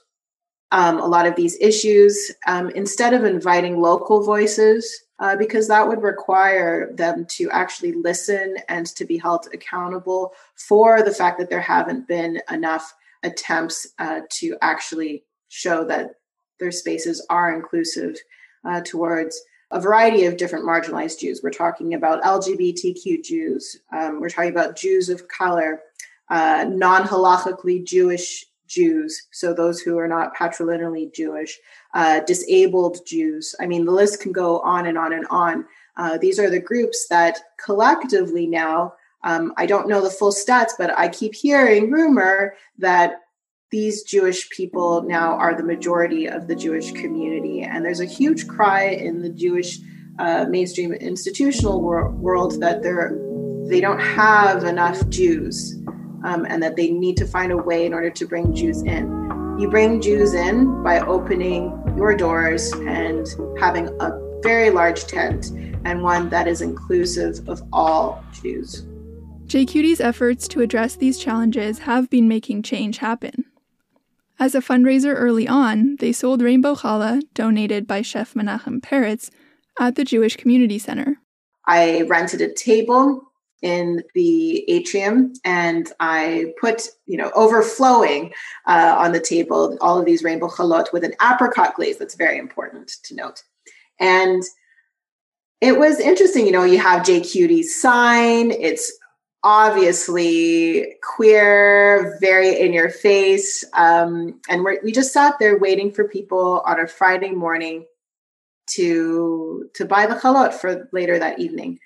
um, 0.71 0.99
a 0.99 1.05
lot 1.05 1.25
of 1.25 1.35
these 1.35 1.57
issues, 1.61 2.31
um, 2.47 2.69
instead 2.71 3.13
of 3.13 3.23
inviting 3.23 3.79
local 3.79 4.23
voices, 4.23 5.03
uh, 5.19 5.35
because 5.35 5.67
that 5.67 5.87
would 5.87 6.01
require 6.01 6.91
them 6.93 7.25
to 7.25 7.49
actually 7.51 7.93
listen 7.93 8.57
and 8.67 8.87
to 8.87 9.05
be 9.05 9.17
held 9.17 9.47
accountable 9.53 10.33
for 10.55 11.01
the 11.01 11.13
fact 11.13 11.39
that 11.39 11.49
there 11.49 11.61
haven't 11.61 12.07
been 12.07 12.41
enough 12.51 12.93
attempts 13.23 13.87
uh, 13.99 14.21
to 14.29 14.57
actually 14.61 15.23
show 15.47 15.85
that 15.85 16.11
their 16.59 16.71
spaces 16.71 17.25
are 17.29 17.55
inclusive 17.55 18.15
uh, 18.65 18.81
towards 18.81 19.41
a 19.71 19.81
variety 19.81 20.25
of 20.25 20.37
different 20.37 20.65
marginalized 20.65 21.19
Jews. 21.19 21.41
We're 21.43 21.49
talking 21.51 21.93
about 21.93 22.23
LGBTQ 22.23 23.23
Jews, 23.23 23.77
um, 23.91 24.21
we're 24.21 24.29
talking 24.29 24.51
about 24.51 24.77
Jews 24.77 25.09
of 25.09 25.27
color, 25.27 25.81
uh, 26.29 26.65
non 26.69 27.03
halachically 27.03 27.83
Jewish 27.83 28.45
Jews, 28.67 29.27
so 29.31 29.53
those 29.53 29.79
who 29.79 29.97
are 29.97 30.07
not 30.07 30.35
patrilineally 30.35 31.13
Jewish, 31.13 31.57
uh, 31.93 32.21
disabled 32.21 32.99
Jews. 33.05 33.55
I 33.59 33.65
mean, 33.65 33.85
the 33.85 33.91
list 33.91 34.21
can 34.21 34.31
go 34.31 34.59
on 34.59 34.87
and 34.87 34.97
on 34.97 35.13
and 35.13 35.25
on. 35.29 35.65
Uh, 35.95 36.17
these 36.17 36.39
are 36.39 36.49
the 36.49 36.59
groups 36.59 37.07
that 37.09 37.39
collectively 37.63 38.45
now, 38.45 38.93
um, 39.23 39.53
I 39.57 39.65
don't 39.65 39.87
know 39.87 40.01
the 40.01 40.09
full 40.09 40.31
stats, 40.31 40.71
but 40.77 40.97
I 40.97 41.07
keep 41.07 41.33
hearing 41.33 41.91
rumor 41.91 42.53
that 42.77 43.21
these 43.69 44.03
Jewish 44.03 44.49
people 44.49 45.03
now 45.03 45.33
are 45.33 45.55
the 45.55 45.63
majority 45.63 46.27
of 46.27 46.47
the 46.47 46.55
Jewish 46.55 46.91
community. 46.93 47.61
And 47.61 47.83
there's 47.83 47.99
a 47.99 48.05
huge 48.05 48.47
cry 48.47 48.85
in 48.85 49.21
the 49.21 49.29
Jewish 49.29 49.79
uh, 50.19 50.45
mainstream 50.49 50.93
institutional 50.93 51.81
wor- 51.81 52.11
world 52.11 52.59
that 52.61 52.81
they're, 52.81 53.19
they 53.67 53.81
don't 53.81 53.99
have 53.99 54.63
enough 54.63 55.07
Jews 55.09 55.75
um, 56.23 56.45
and 56.45 56.63
that 56.63 56.75
they 56.75 56.91
need 56.91 57.17
to 57.17 57.25
find 57.25 57.51
a 57.51 57.57
way 57.57 57.85
in 57.85 57.93
order 57.93 58.09
to 58.09 58.27
bring 58.27 58.55
Jews 58.55 58.81
in. 58.83 59.05
You 59.59 59.69
bring 59.69 60.01
Jews 60.01 60.33
in 60.33 60.83
by 60.83 60.99
opening 60.99 61.71
your 61.97 62.15
doors 62.15 62.71
and 62.73 63.27
having 63.59 63.89
a 63.99 64.11
very 64.41 64.69
large 64.69 65.05
tent 65.05 65.47
and 65.83 66.03
one 66.03 66.29
that 66.29 66.47
is 66.47 66.61
inclusive 66.61 67.47
of 67.49 67.61
all 67.73 68.23
Jews. 68.41 68.85
JQT's 69.47 70.01
efforts 70.01 70.47
to 70.49 70.61
address 70.61 70.95
these 70.95 71.17
challenges 71.17 71.79
have 71.79 72.09
been 72.09 72.27
making 72.27 72.63
change 72.63 72.97
happen. 72.97 73.45
As 74.39 74.53
a 74.53 74.61
fundraiser 74.61 75.15
early 75.15 75.47
on, 75.47 75.95
they 75.99 76.11
sold 76.11 76.41
rainbow 76.41 76.75
challah, 76.75 77.21
donated 77.33 77.87
by 77.87 78.03
Chef 78.03 78.35
Menachem 78.35 78.81
Peretz, 78.81 79.31
at 79.79 79.95
the 79.95 80.03
Jewish 80.03 80.35
Community 80.35 80.77
Center. 80.77 81.17
I 81.65 82.03
rented 82.03 82.41
a 82.41 82.53
table 82.53 83.21
in 83.61 84.03
the 84.13 84.69
atrium 84.69 85.33
and 85.43 85.91
I 85.99 86.53
put, 86.61 86.83
you 87.07 87.17
know, 87.17 87.31
overflowing 87.35 88.31
uh, 88.67 88.95
on 88.97 89.11
the 89.11 89.19
table 89.19 89.77
all 89.81 89.97
of 89.97 90.05
these 90.05 90.23
rainbow 90.23 90.47
chalot 90.47 90.93
with 90.93 91.03
an 91.03 91.13
apricot 91.21 91.75
glaze. 91.75 91.97
That's 91.97 92.15
very 92.15 92.37
important 92.37 92.91
to 93.05 93.15
note. 93.15 93.43
And 93.99 94.43
it 95.59 95.79
was 95.79 95.99
interesting, 95.99 96.45
you 96.45 96.51
know, 96.51 96.63
you 96.63 96.77
have 96.77 97.01
JQT's 97.01 97.81
sign. 97.81 98.51
It's 98.51 98.91
obviously 99.43 100.95
queer, 101.03 102.17
very 102.19 102.59
in 102.59 102.73
your 102.73 102.89
face. 102.89 103.63
Um, 103.73 104.39
and 104.49 104.65
we 104.83 104.91
just 104.91 105.13
sat 105.13 105.35
there 105.39 105.57
waiting 105.57 105.91
for 105.91 106.07
people 106.07 106.61
on 106.65 106.79
a 106.79 106.87
Friday 106.87 107.31
morning 107.31 107.85
to 108.71 109.69
to 109.73 109.85
buy 109.85 110.05
the 110.05 110.15
chalot 110.15 110.53
for 110.53 110.89
later 110.91 111.17
that 111.19 111.39
evening. 111.39 111.79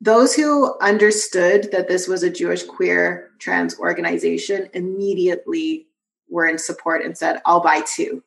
Those 0.00 0.34
who 0.34 0.78
understood 0.80 1.70
that 1.72 1.88
this 1.88 2.06
was 2.06 2.22
a 2.22 2.30
Jewish 2.30 2.62
queer 2.62 3.30
trans 3.38 3.78
organization 3.78 4.68
immediately 4.74 5.86
were 6.28 6.46
in 6.46 6.58
support 6.58 7.02
and 7.02 7.16
said, 7.16 7.40
I'll 7.46 7.62
buy 7.62 7.82
two. 7.86 8.22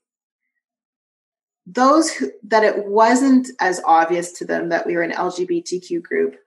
Those 1.67 2.11
who, 2.11 2.31
that 2.43 2.63
it 2.63 2.87
wasn't 2.87 3.49
as 3.59 3.81
obvious 3.85 4.31
to 4.33 4.45
them 4.45 4.69
that 4.69 4.87
we 4.87 4.95
were 4.95 5.03
an 5.03 5.11
LGBTQ 5.11 6.01
group 6.01 6.37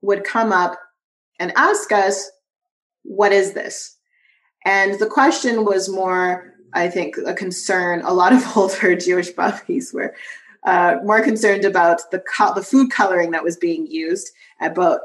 would 0.00 0.24
come 0.24 0.50
up 0.50 0.78
and 1.38 1.52
ask 1.56 1.92
us, 1.92 2.30
what 3.02 3.32
is 3.32 3.52
this? 3.52 3.96
And 4.64 4.98
the 4.98 5.06
question 5.06 5.64
was 5.64 5.88
more, 5.88 6.52
I 6.74 6.88
think, 6.88 7.16
a 7.24 7.34
concern. 7.34 8.02
A 8.04 8.12
lot 8.12 8.32
of 8.32 8.44
older 8.56 8.96
Jewish 8.96 9.32
bubbies 9.32 9.94
were 9.94 10.14
uh, 10.66 10.96
more 11.04 11.22
concerned 11.22 11.64
about 11.64 12.00
the 12.10 12.20
co- 12.20 12.54
the 12.54 12.62
food 12.62 12.90
coloring 12.90 13.30
that 13.30 13.44
was 13.44 13.56
being 13.56 13.86
used, 13.86 14.30
uh, 14.60 14.68
but 14.68 15.00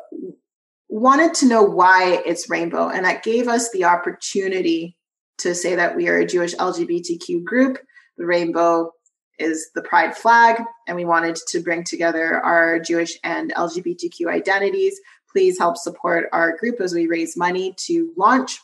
wanted 0.90 1.34
to 1.36 1.48
know 1.48 1.64
why 1.64 2.22
it's 2.26 2.50
rainbow, 2.50 2.90
and 2.90 3.06
that 3.06 3.24
gave 3.24 3.48
us 3.48 3.72
the 3.72 3.84
opportunity 3.84 4.98
to 5.38 5.56
say 5.56 5.76
that 5.76 5.96
we 5.96 6.08
are 6.08 6.18
a 6.18 6.26
Jewish 6.26 6.56
LGBTQ 6.56 7.44
group. 7.44 7.78
The 8.18 8.26
rainbow 8.26 8.92
is 9.40 9.70
the 9.74 9.82
pride 9.82 10.16
flag, 10.16 10.62
and 10.88 10.96
we 10.96 11.06
wanted 11.06 11.36
to 11.48 11.60
bring 11.60 11.84
together 11.84 12.40
our 12.42 12.80
Jewish 12.80 13.18
and 13.24 13.54
LGBTQ 13.54 14.28
identities 14.28 15.00
please 15.34 15.60
help 15.60 15.76
support 15.76 16.30
our 16.32 16.56
group 16.56 16.80
as 16.80 16.94
we 16.94 17.08
raise 17.08 17.36
money 17.36 17.76
to 17.88 18.14
launch 18.16 18.60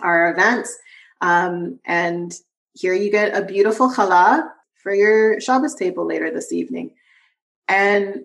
our 0.00 0.32
events. 0.32 0.76
Um, 1.20 1.78
and 1.84 2.34
here 2.74 2.94
you 2.94 3.10
get 3.10 3.36
a 3.36 3.44
beautiful 3.44 3.90
challah 3.90 4.48
for 4.82 4.94
your 4.94 5.40
Shabbos 5.40 5.74
table 5.74 6.06
later 6.06 6.30
this 6.30 6.52
evening. 6.52 6.94
And 7.68 8.24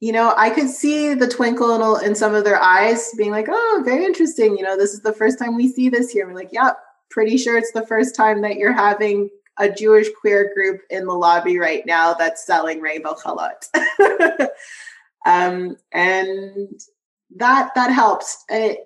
you 0.00 0.12
know, 0.12 0.32
I 0.36 0.50
could 0.50 0.68
see 0.68 1.14
the 1.14 1.26
twinkle 1.26 1.96
in, 1.96 2.14
some 2.14 2.34
of 2.34 2.44
their 2.44 2.62
eyes 2.62 3.10
being 3.18 3.32
like, 3.32 3.48
oh, 3.48 3.82
very 3.84 4.04
interesting. 4.04 4.56
You 4.56 4.62
know, 4.62 4.76
this 4.76 4.94
is 4.94 5.00
the 5.00 5.12
first 5.12 5.40
time 5.40 5.56
we 5.56 5.68
see 5.68 5.88
this 5.88 6.10
here. 6.10 6.26
We're 6.26 6.34
like, 6.34 6.52
yep, 6.52 6.76
pretty 7.10 7.36
sure 7.36 7.58
it's 7.58 7.72
the 7.72 7.86
first 7.86 8.14
time 8.14 8.42
that 8.42 8.56
you're 8.56 8.72
having 8.72 9.28
a 9.58 9.68
Jewish 9.68 10.06
queer 10.20 10.52
group 10.54 10.82
in 10.88 11.06
the 11.06 11.14
lobby 11.14 11.58
right 11.58 11.84
now 11.84 12.14
that's 12.14 12.46
selling 12.46 12.80
rainbow 12.80 13.14
chalot. 13.14 13.66
um, 15.26 15.76
and 15.90 16.80
that 17.36 17.70
that 17.74 17.90
helps. 17.90 18.44
It, 18.48 18.80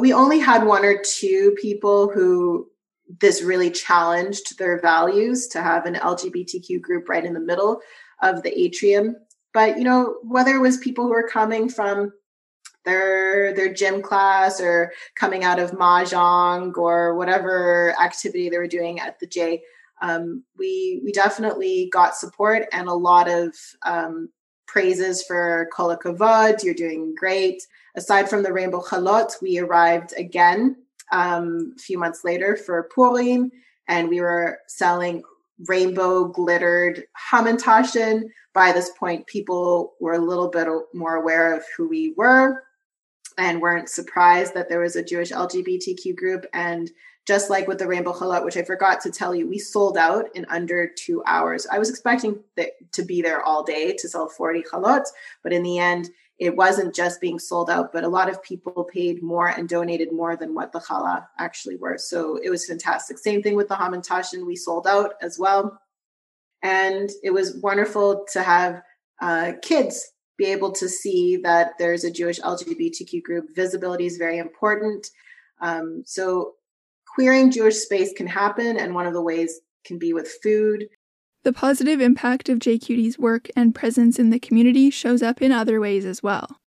we 0.00 0.12
only 0.12 0.38
had 0.38 0.64
one 0.64 0.84
or 0.84 1.00
two 1.02 1.54
people 1.60 2.10
who 2.10 2.68
this 3.20 3.42
really 3.42 3.70
challenged 3.70 4.58
their 4.58 4.80
values 4.80 5.46
to 5.48 5.62
have 5.62 5.86
an 5.86 5.94
LGBTQ 5.94 6.80
group 6.80 7.08
right 7.08 7.24
in 7.24 7.34
the 7.34 7.40
middle 7.40 7.80
of 8.22 8.42
the 8.42 8.58
atrium. 8.58 9.16
but 9.52 9.78
you 9.78 9.84
know, 9.84 10.16
whether 10.22 10.54
it 10.54 10.60
was 10.60 10.78
people 10.78 11.04
who 11.04 11.10
were 11.10 11.28
coming 11.28 11.68
from 11.68 12.12
their 12.84 13.54
their 13.54 13.72
gym 13.72 14.02
class 14.02 14.60
or 14.60 14.92
coming 15.14 15.44
out 15.44 15.58
of 15.58 15.72
mahjong 15.72 16.76
or 16.76 17.16
whatever 17.16 17.94
activity 18.00 18.48
they 18.48 18.58
were 18.58 18.66
doing 18.66 19.00
at 19.00 19.18
the 19.20 19.26
J, 19.26 19.62
um, 20.02 20.44
we 20.58 21.00
we 21.04 21.12
definitely 21.12 21.88
got 21.92 22.16
support 22.16 22.66
and 22.72 22.88
a 22.88 22.94
lot 22.94 23.28
of 23.28 23.54
um, 23.84 24.28
praises 24.74 25.22
for 25.22 25.68
Kol 25.72 25.96
Hakavod. 25.96 26.64
You're 26.64 26.74
doing 26.74 27.14
great. 27.16 27.62
Aside 27.94 28.28
from 28.28 28.42
the 28.42 28.52
Rainbow 28.52 28.82
Chalot, 28.82 29.40
we 29.40 29.60
arrived 29.60 30.12
again 30.16 30.74
um, 31.12 31.74
a 31.76 31.78
few 31.78 31.96
months 31.96 32.24
later 32.24 32.56
for 32.56 32.88
Purim, 32.92 33.52
and 33.86 34.08
we 34.08 34.20
were 34.20 34.58
selling 34.66 35.22
rainbow 35.68 36.24
glittered 36.24 37.04
Hamantaschen. 37.30 38.24
By 38.52 38.72
this 38.72 38.90
point, 38.98 39.28
people 39.28 39.92
were 40.00 40.14
a 40.14 40.18
little 40.18 40.48
bit 40.48 40.66
more 40.92 41.14
aware 41.14 41.54
of 41.54 41.64
who 41.76 41.88
we 41.88 42.12
were 42.16 42.64
and 43.38 43.62
weren't 43.62 43.88
surprised 43.88 44.54
that 44.54 44.68
there 44.68 44.80
was 44.80 44.96
a 44.96 45.04
Jewish 45.04 45.30
LGBTQ 45.30 46.16
group. 46.16 46.46
And 46.52 46.90
just 47.26 47.48
like 47.48 47.66
with 47.66 47.78
the 47.78 47.86
Rainbow 47.86 48.12
Chalot, 48.12 48.44
which 48.44 48.56
I 48.56 48.62
forgot 48.62 49.00
to 49.02 49.10
tell 49.10 49.34
you, 49.34 49.48
we 49.48 49.58
sold 49.58 49.96
out 49.96 50.26
in 50.34 50.44
under 50.50 50.86
two 50.86 51.22
hours. 51.26 51.66
I 51.70 51.78
was 51.78 51.88
expecting 51.88 52.40
to 52.92 53.02
be 53.02 53.22
there 53.22 53.42
all 53.42 53.62
day 53.62 53.94
to 53.98 54.08
sell 54.08 54.28
40 54.28 54.62
chalot, 54.62 55.04
but 55.42 55.52
in 55.52 55.62
the 55.62 55.78
end, 55.78 56.10
it 56.38 56.56
wasn't 56.56 56.94
just 56.94 57.20
being 57.20 57.38
sold 57.38 57.70
out, 57.70 57.92
but 57.92 58.04
a 58.04 58.08
lot 58.08 58.28
of 58.28 58.42
people 58.42 58.84
paid 58.84 59.22
more 59.22 59.48
and 59.48 59.68
donated 59.68 60.12
more 60.12 60.36
than 60.36 60.54
what 60.54 60.72
the 60.72 60.80
challah 60.80 61.26
actually 61.38 61.76
were. 61.76 61.96
So 61.96 62.38
it 62.42 62.50
was 62.50 62.66
fantastic. 62.66 63.18
Same 63.18 63.42
thing 63.42 63.54
with 63.54 63.68
the 63.68 63.76
Hamantaschen, 63.76 64.44
we 64.44 64.56
sold 64.56 64.86
out 64.86 65.14
as 65.22 65.38
well. 65.38 65.80
And 66.62 67.10
it 67.22 67.30
was 67.30 67.56
wonderful 67.62 68.26
to 68.32 68.42
have 68.42 68.82
uh, 69.22 69.52
kids 69.62 70.10
be 70.36 70.46
able 70.46 70.72
to 70.72 70.88
see 70.88 71.36
that 71.36 71.72
there's 71.78 72.02
a 72.02 72.10
Jewish 72.10 72.40
LGBTQ 72.40 73.22
group. 73.22 73.54
Visibility 73.54 74.06
is 74.06 74.16
very 74.16 74.38
important. 74.38 75.08
Um, 75.60 76.02
so 76.04 76.54
queering 77.14 77.50
Jewish 77.50 77.76
space 77.76 78.12
can 78.12 78.26
happen, 78.26 78.76
and 78.76 78.94
one 78.94 79.06
of 79.06 79.12
the 79.12 79.22
ways 79.22 79.60
can 79.84 79.98
be 79.98 80.12
with 80.12 80.28
food. 80.42 80.88
The 81.44 81.52
positive 81.52 82.00
impact 82.00 82.48
of 82.48 82.58
JQT's 82.58 83.18
work 83.18 83.48
and 83.54 83.74
presence 83.74 84.18
in 84.18 84.30
the 84.30 84.38
community 84.38 84.90
shows 84.90 85.22
up 85.22 85.42
in 85.42 85.52
other 85.52 85.80
ways 85.80 86.04
as 86.04 86.22
well. 86.22 86.60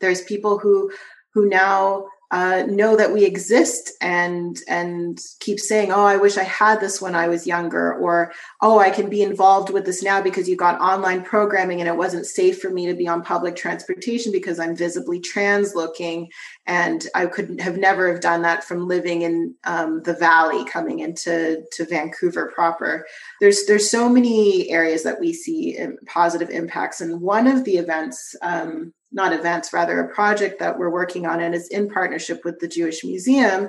There's 0.00 0.22
people 0.22 0.58
who 0.58 0.92
who 1.34 1.48
now 1.48 2.06
uh, 2.32 2.62
know 2.66 2.96
that 2.96 3.12
we 3.12 3.26
exist 3.26 3.92
and 4.00 4.58
and 4.66 5.20
keep 5.40 5.60
saying, 5.60 5.92
"Oh, 5.92 6.06
I 6.06 6.16
wish 6.16 6.38
I 6.38 6.44
had 6.44 6.80
this 6.80 6.98
when 6.98 7.14
I 7.14 7.28
was 7.28 7.46
younger," 7.46 7.94
or 7.94 8.32
"Oh, 8.62 8.78
I 8.78 8.88
can 8.88 9.10
be 9.10 9.20
involved 9.20 9.68
with 9.68 9.84
this 9.84 10.02
now 10.02 10.22
because 10.22 10.48
you 10.48 10.56
got 10.56 10.80
online 10.80 11.22
programming 11.24 11.80
and 11.80 11.88
it 11.88 11.96
wasn't 11.96 12.24
safe 12.24 12.58
for 12.58 12.70
me 12.70 12.86
to 12.86 12.94
be 12.94 13.06
on 13.06 13.22
public 13.22 13.54
transportation 13.54 14.32
because 14.32 14.58
I'm 14.58 14.74
visibly 14.74 15.20
trans 15.20 15.74
looking, 15.74 16.30
and 16.66 17.06
I 17.14 17.26
couldn't 17.26 17.60
have 17.60 17.76
never 17.76 18.10
have 18.10 18.22
done 18.22 18.40
that 18.42 18.64
from 18.64 18.88
living 18.88 19.20
in 19.22 19.54
um, 19.64 20.02
the 20.02 20.14
valley 20.14 20.64
coming 20.64 21.00
into 21.00 21.62
to 21.72 21.84
Vancouver 21.84 22.50
proper." 22.54 23.06
There's 23.42 23.66
there's 23.66 23.90
so 23.90 24.08
many 24.08 24.70
areas 24.70 25.02
that 25.02 25.20
we 25.20 25.34
see 25.34 25.78
positive 26.06 26.48
impacts, 26.48 27.02
and 27.02 27.20
one 27.20 27.46
of 27.46 27.64
the 27.64 27.76
events. 27.76 28.34
Um, 28.40 28.94
not 29.12 29.32
events, 29.32 29.72
rather 29.72 30.00
a 30.00 30.14
project 30.14 30.58
that 30.58 30.78
we're 30.78 30.90
working 30.90 31.26
on, 31.26 31.40
and 31.40 31.54
it's 31.54 31.68
in 31.68 31.88
partnership 31.88 32.44
with 32.44 32.58
the 32.58 32.68
Jewish 32.68 33.04
Museum, 33.04 33.68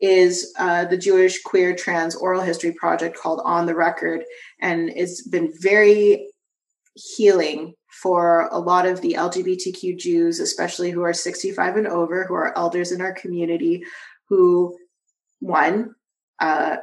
is 0.00 0.52
uh, 0.58 0.84
the 0.84 0.98
Jewish 0.98 1.42
Queer 1.42 1.74
Trans 1.74 2.14
Oral 2.14 2.42
History 2.42 2.72
Project 2.72 3.16
called 3.16 3.40
On 3.44 3.66
the 3.66 3.74
Record. 3.74 4.24
And 4.60 4.90
it's 4.90 5.26
been 5.26 5.52
very 5.60 6.28
healing 6.94 7.74
for 7.88 8.48
a 8.50 8.58
lot 8.58 8.86
of 8.86 9.00
the 9.00 9.14
LGBTQ 9.14 9.98
Jews, 9.98 10.40
especially 10.40 10.90
who 10.90 11.02
are 11.02 11.12
65 11.12 11.76
and 11.76 11.86
over, 11.86 12.24
who 12.24 12.34
are 12.34 12.56
elders 12.56 12.92
in 12.92 13.00
our 13.00 13.12
community, 13.12 13.84
who, 14.28 14.76
one, 15.40 15.94
uh, 16.40 16.76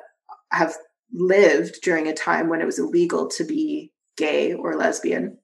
have 0.51 0.75
lived 1.13 1.81
during 1.83 2.07
a 2.07 2.13
time 2.13 2.49
when 2.49 2.61
it 2.61 2.65
was 2.65 2.79
illegal 2.79 3.27
to 3.27 3.43
be 3.43 3.91
gay 4.17 4.53
or 4.53 4.75
lesbian 4.75 5.37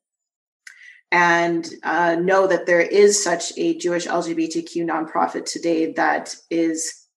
and 1.11 1.69
uh, 1.83 2.15
know 2.15 2.47
that 2.47 2.65
there 2.65 2.81
is 2.81 3.21
such 3.21 3.53
a 3.57 3.77
Jewish 3.77 4.07
LGBTQ 4.07 4.85
nonprofit 4.85 5.45
today 5.45 5.93
that 5.93 6.35
is 6.49 7.07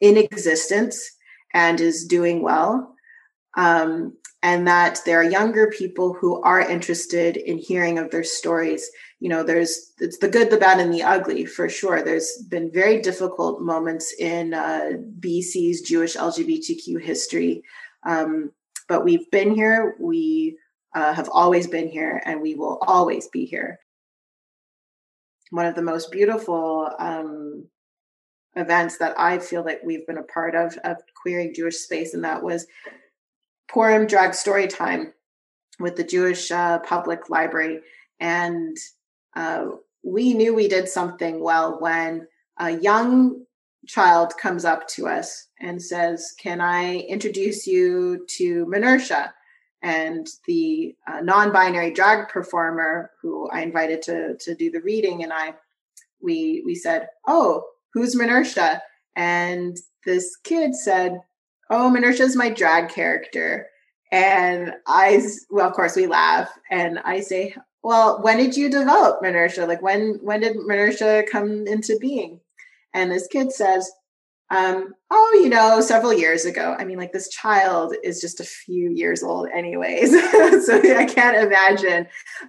in 0.00 0.16
existence 0.16 1.10
and 1.52 1.80
is 1.80 2.06
doing 2.06 2.42
well. 2.42 2.94
Um, 3.56 4.16
and 4.42 4.66
that 4.66 5.00
there 5.04 5.20
are 5.20 5.24
younger 5.24 5.66
people 5.68 6.14
who 6.14 6.40
are 6.42 6.60
interested 6.60 7.36
in 7.36 7.58
hearing 7.58 7.98
of 7.98 8.10
their 8.10 8.24
stories. 8.24 8.88
You 9.18 9.28
know, 9.28 9.42
there's 9.42 9.92
it's 9.98 10.18
the 10.18 10.28
good, 10.28 10.50
the 10.50 10.56
bad, 10.56 10.80
and 10.80 10.94
the 10.94 11.02
ugly 11.02 11.44
for 11.44 11.68
sure. 11.68 12.02
There's 12.02 12.44
been 12.48 12.70
very 12.72 13.02
difficult 13.02 13.60
moments 13.60 14.14
in 14.18 14.54
uh, 14.54 14.92
BC's 15.18 15.82
Jewish 15.82 16.16
LGBTQ 16.16 17.02
history, 17.02 17.62
um, 18.06 18.50
but 18.88 19.04
we've 19.04 19.30
been 19.30 19.54
here. 19.54 19.96
We 20.00 20.56
uh, 20.94 21.12
have 21.14 21.28
always 21.32 21.66
been 21.66 21.88
here 21.88 22.22
and 22.24 22.40
we 22.40 22.54
will 22.54 22.78
always 22.82 23.28
be 23.28 23.44
here. 23.44 23.78
One 25.50 25.66
of 25.66 25.74
the 25.74 25.82
most 25.82 26.10
beautiful 26.10 26.90
um, 26.98 27.66
events 28.56 28.98
that 28.98 29.18
I 29.18 29.38
feel 29.38 29.64
like 29.64 29.80
we've 29.84 30.06
been 30.06 30.18
a 30.18 30.22
part 30.22 30.54
of 30.54 30.76
of 30.84 30.98
queering 31.20 31.54
Jewish 31.54 31.76
space, 31.76 32.14
and 32.14 32.24
that 32.24 32.42
was 32.42 32.66
Purim 33.68 34.06
Drag 34.06 34.34
Story 34.34 34.66
Time 34.68 35.12
with 35.78 35.96
the 35.96 36.04
Jewish 36.04 36.50
uh, 36.50 36.78
Public 36.80 37.30
Library. 37.30 37.80
And 38.20 38.76
uh, 39.34 39.66
we 40.04 40.34
knew 40.34 40.54
we 40.54 40.68
did 40.68 40.88
something 40.88 41.42
well 41.42 41.80
when 41.80 42.26
a 42.58 42.70
young 42.70 43.44
child 43.86 44.36
comes 44.40 44.64
up 44.64 44.86
to 44.88 45.06
us 45.08 45.48
and 45.60 45.82
says, 45.82 46.34
Can 46.38 46.60
I 46.60 46.98
introduce 46.98 47.66
you 47.66 48.26
to 48.36 48.66
Minersha? 48.66 49.32
And 49.82 50.26
the 50.46 50.94
uh, 51.06 51.20
non-binary 51.20 51.92
drag 51.92 52.28
performer 52.28 53.10
who 53.20 53.48
I 53.50 53.62
invited 53.62 54.02
to 54.02 54.36
to 54.40 54.54
do 54.54 54.70
the 54.70 54.80
reading, 54.82 55.22
and 55.22 55.32
I 55.32 55.54
we 56.22 56.62
we 56.64 56.74
said, 56.74 57.08
"Oh, 57.26 57.64
who's 57.94 58.16
Minersha?" 58.16 58.80
And 59.16 59.76
this 60.04 60.36
kid 60.44 60.74
said, 60.74 61.20
"Oh, 61.70 61.90
Minersha 61.94 62.20
is 62.20 62.36
my 62.36 62.50
drag 62.50 62.90
character." 62.90 63.66
And 64.12 64.74
I, 64.88 65.22
well, 65.50 65.68
of 65.68 65.74
course, 65.74 65.94
we 65.94 66.06
laugh, 66.06 66.50
and 66.70 66.98
I 67.00 67.20
say, 67.20 67.54
"Well, 67.82 68.20
when 68.22 68.38
did 68.38 68.56
you 68.56 68.68
develop 68.68 69.22
Minersha? 69.22 69.66
Like, 69.66 69.82
when 69.82 70.18
when 70.22 70.40
did 70.40 70.56
Minersha 70.56 71.26
come 71.30 71.66
into 71.66 71.98
being?" 71.98 72.40
And 72.92 73.10
this 73.10 73.28
kid 73.28 73.52
says, 73.52 73.90
um, 74.50 74.94
oh, 75.10 75.40
you 75.42 75.48
know, 75.48 75.80
several 75.80 76.12
years 76.12 76.44
ago. 76.44 76.74
I 76.78 76.84
mean, 76.84 76.98
like 76.98 77.12
this 77.12 77.28
child 77.28 77.94
is 78.02 78.20
just 78.20 78.40
a 78.40 78.44
few 78.44 78.90
years 78.90 79.22
old, 79.22 79.48
anyways. 79.48 80.10
so 80.66 80.76
I 80.96 81.04
can't 81.04 81.36
imagine 81.36 82.08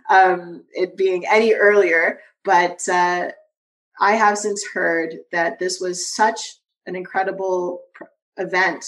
um, 0.10 0.64
it 0.74 0.98
being 0.98 1.26
any 1.28 1.54
earlier. 1.54 2.20
But 2.44 2.88
uh, 2.90 3.32
I 4.00 4.14
have 4.14 4.38
since 4.38 4.66
heard 4.74 5.18
that 5.32 5.60
this 5.60 5.80
was 5.80 6.12
such 6.14 6.56
an 6.88 6.96
incredible 6.96 7.82
pr- 7.94 8.06
event 8.38 8.84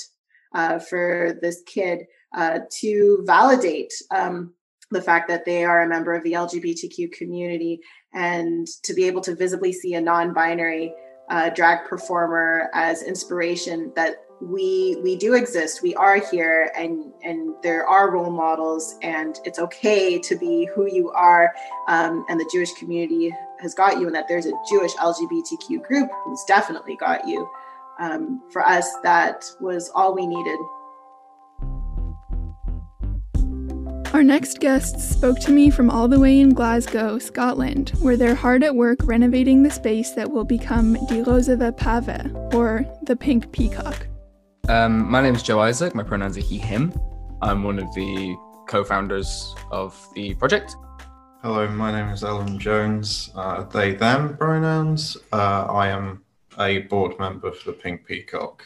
uh, 0.56 0.80
for 0.80 1.38
this 1.40 1.62
kid 1.68 2.08
uh, 2.36 2.62
to 2.80 3.24
validate 3.28 3.94
um, 4.10 4.54
the 4.90 5.02
fact 5.02 5.28
that 5.28 5.46
they 5.46 5.64
are 5.64 5.84
a 5.84 5.88
member 5.88 6.14
of 6.14 6.24
the 6.24 6.34
LGBTQ 6.34 7.12
community 7.12 7.80
and 8.14 8.68
to 8.84 8.94
be 8.96 9.06
able 9.06 9.22
to 9.22 9.36
visibly 9.36 9.72
see 9.72 9.94
a 9.94 10.02
non 10.02 10.34
binary 10.34 10.94
uh, 11.30 11.50
drag 11.50 11.88
performer 11.88 12.70
as 12.74 13.04
inspiration 13.04 13.92
that 13.96 14.26
we 14.42 14.98
we 15.02 15.16
do 15.16 15.36
exist. 15.36 15.82
We 15.82 15.96
are 15.96 16.20
here 16.20 16.72
and 16.76 17.14
and 17.24 17.56
there 17.64 17.88
are 17.88 18.12
role 18.12 18.32
models 18.32 18.98
and 19.02 19.40
it's 19.46 19.60
okay 19.60 20.20
to 20.20 20.36
be 20.36 20.70
who 20.76 20.94
you 20.94 21.12
are 21.12 21.54
um, 21.88 22.26
and 22.28 22.40
the 22.40 22.50
jewish 22.52 22.74
community 22.74 23.34
has 23.60 23.74
got 23.74 24.00
you 24.00 24.08
and 24.08 24.16
that 24.16 24.28
there's 24.28 24.46
a 24.46 24.52
jewish 24.70 24.94
lgbtq 24.96 25.82
group 25.84 26.10
who's 26.26 26.44
definitely 26.46 26.96
got 26.98 27.28
you. 27.28 27.50
Um, 28.00 28.42
for 28.52 28.66
us 28.66 28.90
that 29.04 29.46
was 29.62 29.90
all 29.94 30.16
we 30.16 30.26
needed 30.26 30.60
Our 34.14 34.22
next 34.22 34.60
guests 34.60 35.10
spoke 35.10 35.40
to 35.40 35.52
me 35.52 35.72
from 35.72 35.90
all 35.90 36.08
the 36.08 36.20
way 36.20 36.40
in 36.40 36.54
Glasgow, 36.54 37.18
Scotland, 37.18 37.90
where 38.00 38.16
they're 38.16 38.36
hard 38.36 38.64
at 38.64 38.76
work 38.76 39.00
renovating 39.06 39.64
the 39.64 39.72
space 39.72 40.12
that 40.12 40.30
will 40.30 40.44
become 40.44 40.94
Die 41.08 41.24
Rosawe 41.24 41.76
Pawe, 41.76 42.54
or 42.54 42.86
the 43.02 43.16
Pink 43.16 43.52
Peacock. 43.52 44.06
Um, 44.70 45.10
my 45.10 45.20
name 45.20 45.34
is 45.34 45.42
Joe 45.42 45.62
Isaac. 45.62 45.96
My 45.96 46.04
pronouns 46.04 46.38
are 46.38 46.42
he, 46.42 46.60
him. 46.60 46.94
I'm 47.42 47.64
one 47.64 47.80
of 47.80 47.92
the 47.96 48.36
co 48.68 48.84
founders 48.84 49.56
of 49.72 50.00
the 50.14 50.36
project. 50.36 50.76
Hello, 51.42 51.68
my 51.70 51.92
name 51.92 52.10
is 52.10 52.24
L.M 52.24 52.60
Jones. 52.60 53.32
Uh, 53.34 53.64
they, 53.64 53.96
them 53.96 54.38
pronouns. 54.38 55.18
Uh, 55.32 55.66
I 55.66 55.88
am 55.88 56.24
a 56.60 56.82
board 56.82 57.18
member 57.18 57.52
for 57.52 57.72
the 57.72 57.78
Pink 57.78 58.06
Peacock. 58.06 58.64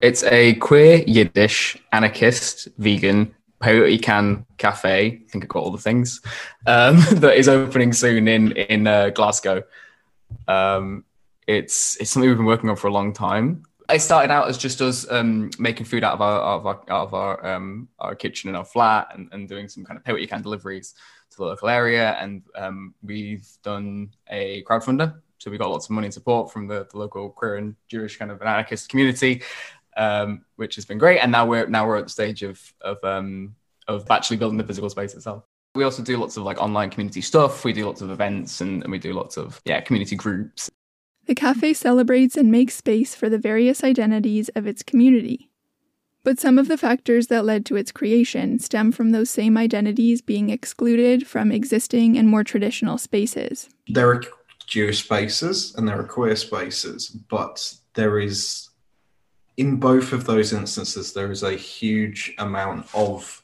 It's 0.00 0.22
a 0.24 0.54
queer, 0.54 1.04
Yiddish, 1.06 1.76
anarchist, 1.92 2.68
vegan, 2.78 3.34
pay 3.60 3.80
what 3.80 3.92
you 3.92 3.98
can 3.98 4.46
Cafe. 4.56 5.06
I 5.06 5.30
think 5.30 5.44
I 5.44 5.46
got 5.46 5.62
all 5.62 5.70
the 5.70 5.78
things. 5.78 6.20
Um, 6.66 6.96
that 7.12 7.36
is 7.36 7.48
opening 7.48 7.92
soon 7.92 8.28
in 8.28 8.52
in 8.52 8.86
uh, 8.86 9.10
Glasgow. 9.10 9.62
Um, 10.46 11.04
it's 11.46 11.96
it's 12.00 12.10
something 12.10 12.28
we've 12.28 12.38
been 12.38 12.46
working 12.46 12.70
on 12.70 12.76
for 12.76 12.88
a 12.88 12.92
long 12.92 13.12
time. 13.12 13.64
It 13.90 14.02
started 14.02 14.30
out 14.30 14.48
as 14.48 14.58
just 14.58 14.82
us 14.82 15.10
um, 15.10 15.50
making 15.58 15.86
food 15.86 16.04
out 16.04 16.12
of 16.12 16.20
our 16.20 16.42
out 16.42 16.58
of 16.58 16.66
our, 16.66 16.74
out 16.88 17.06
of 17.06 17.14
our, 17.14 17.46
um, 17.46 17.88
our 17.98 18.14
kitchen 18.14 18.50
in 18.50 18.56
our 18.56 18.64
flat 18.64 19.08
and, 19.14 19.28
and 19.32 19.48
doing 19.48 19.66
some 19.66 19.84
kind 19.84 19.96
of 19.96 20.04
pay 20.04 20.12
what 20.12 20.20
you 20.20 20.28
can 20.28 20.42
deliveries 20.42 20.94
to 21.30 21.36
the 21.38 21.44
local 21.44 21.68
area. 21.68 22.12
And 22.20 22.42
um, 22.54 22.94
we've 23.02 23.48
done 23.62 24.10
a 24.28 24.62
crowdfunder, 24.64 25.14
so 25.38 25.50
we 25.50 25.56
got 25.56 25.70
lots 25.70 25.86
of 25.86 25.92
money 25.92 26.06
and 26.06 26.14
support 26.14 26.52
from 26.52 26.66
the, 26.66 26.86
the 26.90 26.98
local 26.98 27.30
queer 27.30 27.56
and 27.56 27.76
Jewish 27.88 28.18
kind 28.18 28.30
of 28.30 28.42
anarchist 28.42 28.90
community 28.90 29.42
um, 29.98 30.44
which 30.56 30.76
has 30.76 30.86
been 30.86 30.96
great. 30.96 31.18
And 31.18 31.30
now 31.30 31.44
we're 31.44 31.66
now 31.66 31.86
we're 31.86 31.96
at 31.96 32.04
the 32.04 32.10
stage 32.10 32.42
of 32.42 32.60
of 32.80 32.96
um, 33.04 33.54
of 33.86 34.10
actually 34.10 34.38
building 34.38 34.56
the 34.56 34.64
physical 34.64 34.88
space 34.88 35.12
itself. 35.14 35.44
We 35.74 35.84
also 35.84 36.02
do 36.02 36.16
lots 36.16 36.36
of 36.36 36.44
like 36.44 36.58
online 36.58 36.88
community 36.88 37.20
stuff. 37.20 37.64
We 37.64 37.72
do 37.72 37.84
lots 37.84 38.00
of 38.00 38.10
events 38.10 38.60
and, 38.60 38.82
and 38.82 38.90
we 38.90 38.98
do 38.98 39.12
lots 39.12 39.36
of 39.36 39.60
yeah 39.66 39.80
community 39.80 40.16
groups. 40.16 40.70
The 41.26 41.34
cafe 41.34 41.74
celebrates 41.74 42.38
and 42.38 42.50
makes 42.50 42.74
space 42.74 43.14
for 43.14 43.28
the 43.28 43.36
various 43.38 43.84
identities 43.84 44.48
of 44.50 44.66
its 44.66 44.82
community. 44.82 45.50
But 46.24 46.38
some 46.38 46.58
of 46.58 46.68
the 46.68 46.78
factors 46.78 47.26
that 47.28 47.44
led 47.44 47.66
to 47.66 47.76
its 47.76 47.92
creation 47.92 48.58
stem 48.58 48.92
from 48.92 49.10
those 49.10 49.30
same 49.30 49.56
identities 49.56 50.20
being 50.20 50.50
excluded 50.50 51.26
from 51.26 51.52
existing 51.52 52.18
and 52.18 52.28
more 52.28 52.44
traditional 52.44 52.98
spaces. 52.98 53.68
There 53.88 54.10
are 54.10 54.22
Jewish 54.66 55.04
spaces 55.04 55.74
and 55.76 55.86
there 55.86 55.98
are 55.98 56.04
queer 56.04 56.36
spaces, 56.36 57.08
but 57.08 57.74
there 57.94 58.18
is 58.18 58.67
in 59.58 59.76
both 59.76 60.12
of 60.12 60.24
those 60.24 60.52
instances, 60.52 61.12
there 61.12 61.32
is 61.32 61.42
a 61.42 61.52
huge 61.52 62.32
amount 62.38 62.86
of 62.94 63.42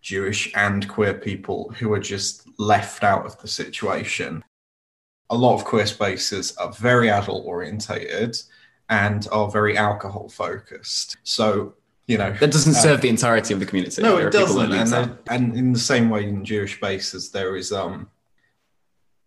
Jewish 0.00 0.52
and 0.56 0.86
queer 0.88 1.14
people 1.14 1.72
who 1.78 1.92
are 1.92 2.00
just 2.00 2.48
left 2.58 3.04
out 3.04 3.24
of 3.24 3.40
the 3.40 3.46
situation. 3.46 4.42
A 5.30 5.36
lot 5.36 5.54
of 5.54 5.64
queer 5.64 5.86
spaces 5.86 6.54
are 6.56 6.72
very 6.72 7.08
adult 7.08 7.46
orientated 7.46 8.36
and 8.88 9.28
are 9.30 9.48
very 9.48 9.78
alcohol 9.78 10.28
focused. 10.28 11.16
So, 11.22 11.74
you 12.08 12.18
know, 12.18 12.32
that 12.40 12.50
doesn't 12.50 12.74
uh, 12.74 12.80
serve 12.80 13.00
the 13.00 13.08
entirety 13.08 13.54
of 13.54 13.60
the 13.60 13.66
community. 13.66 14.02
No, 14.02 14.16
there 14.16 14.28
it 14.28 14.32
doesn't. 14.32 14.72
And, 14.72 15.18
and, 15.28 15.56
in 15.56 15.72
the 15.72 15.78
same 15.78 16.10
way, 16.10 16.24
in 16.24 16.44
Jewish 16.44 16.74
spaces, 16.74 17.30
there 17.30 17.54
is 17.54 17.70
um, 17.70 18.10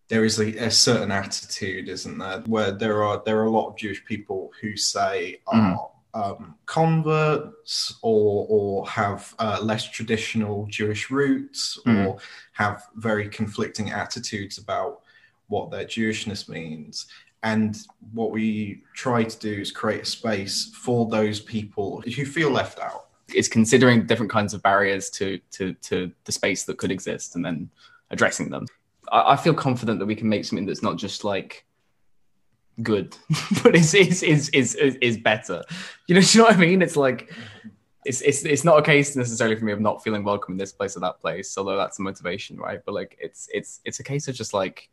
there 0.09 0.25
is 0.25 0.37
a, 0.39 0.65
a, 0.65 0.69
certain 0.69 1.11
attitude, 1.11 1.87
isn't 1.87 2.17
there, 2.17 2.41
where 2.41 2.71
there 2.71 3.03
are 3.03 3.23
there 3.25 3.39
are 3.39 3.45
a 3.45 3.49
lot 3.49 3.69
of 3.69 3.77
Jewish 3.77 4.03
people 4.03 4.51
who 4.61 4.75
say, 4.75 5.39
mm. 5.47 5.77
"Oh, 6.15 6.37
um, 6.37 6.55
converts 6.65 7.99
or 8.01 8.47
or 8.49 8.87
have 8.87 9.35
uh, 9.37 9.59
less 9.61 9.89
traditional 9.89 10.65
Jewish 10.67 11.11
roots 11.11 11.77
mm. 11.85 12.07
or 12.07 12.17
have 12.53 12.83
very 12.95 13.29
conflicting 13.29 13.91
attitudes 13.91 14.57
about 14.57 15.01
what 15.47 15.71
their 15.71 15.85
Jewishness 15.85 16.49
means. 16.49 17.07
And 17.43 17.77
what 18.13 18.31
we 18.31 18.81
try 18.95 19.23
to 19.23 19.39
do 19.39 19.61
is 19.61 19.71
create 19.71 20.01
a 20.01 20.05
space 20.05 20.71
for 20.73 21.07
those 21.07 21.39
people 21.39 22.01
who 22.01 22.25
feel 22.25 22.49
left 22.49 22.79
out. 22.79 23.09
It's 23.33 23.47
considering 23.47 24.07
different 24.07 24.31
kinds 24.31 24.53
of 24.53 24.63
barriers 24.63 25.09
to 25.11 25.39
to 25.51 25.73
to 25.73 26.11
the 26.23 26.31
space 26.31 26.63
that 26.63 26.77
could 26.77 26.91
exist 26.91 27.35
and 27.35 27.45
then 27.45 27.69
addressing 28.09 28.49
them. 28.49 28.65
I, 29.11 29.33
I 29.33 29.35
feel 29.35 29.53
confident 29.53 29.99
that 29.99 30.05
we 30.05 30.15
can 30.15 30.29
make 30.29 30.45
something 30.45 30.65
that's 30.65 30.81
not 30.81 30.97
just 30.97 31.23
like 31.23 31.65
good, 32.81 33.15
but 33.63 33.75
it's 33.75 33.93
it's, 33.93 34.23
it's 34.23 34.49
is 34.49 34.75
is 34.75 35.17
better. 35.17 35.63
You 36.07 36.15
know, 36.15 36.21
you 36.25 36.39
know 36.39 36.45
what 36.45 36.55
I 36.55 36.59
mean? 36.59 36.81
It's 36.81 36.95
like 36.97 37.33
it's 38.05 38.21
it's 38.21 38.45
it's 38.45 38.63
not 38.63 38.77
a 38.79 38.81
case 38.81 39.15
necessarily 39.15 39.55
for 39.55 39.65
me 39.65 39.71
of 39.71 39.81
not 39.81 40.03
feeling 40.03 40.23
welcome 40.23 40.53
in 40.53 40.57
this 40.57 40.71
place 40.71 40.95
or 40.95 40.99
that 41.01 41.19
place, 41.19 41.57
although 41.57 41.77
that's 41.77 41.99
a 41.99 42.01
motivation, 42.01 42.57
right? 42.57 42.79
But 42.85 42.93
like 42.93 43.17
it's 43.19 43.49
it's 43.53 43.81
it's 43.85 43.99
a 43.99 44.03
case 44.03 44.27
of 44.27 44.35
just 44.35 44.53
like 44.53 44.89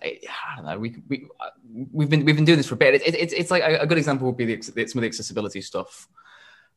I, 0.00 0.18
don't 0.56 0.66
know. 0.66 0.78
We 0.78 0.96
we 1.08 1.26
uh, 1.40 1.50
we've 1.92 2.08
been 2.08 2.24
we've 2.24 2.36
been 2.36 2.44
doing 2.44 2.56
this 2.56 2.68
for 2.68 2.74
a 2.74 2.78
bit. 2.78 2.94
It, 2.94 3.14
it, 3.14 3.32
it's 3.32 3.50
like 3.50 3.62
a, 3.62 3.80
a, 3.80 3.86
good 3.86 3.98
example 3.98 4.26
would 4.26 4.36
be 4.36 4.56
the, 4.56 4.62
some 4.62 4.98
of 4.98 5.02
the 5.02 5.06
accessibility 5.06 5.60
stuff 5.60 6.08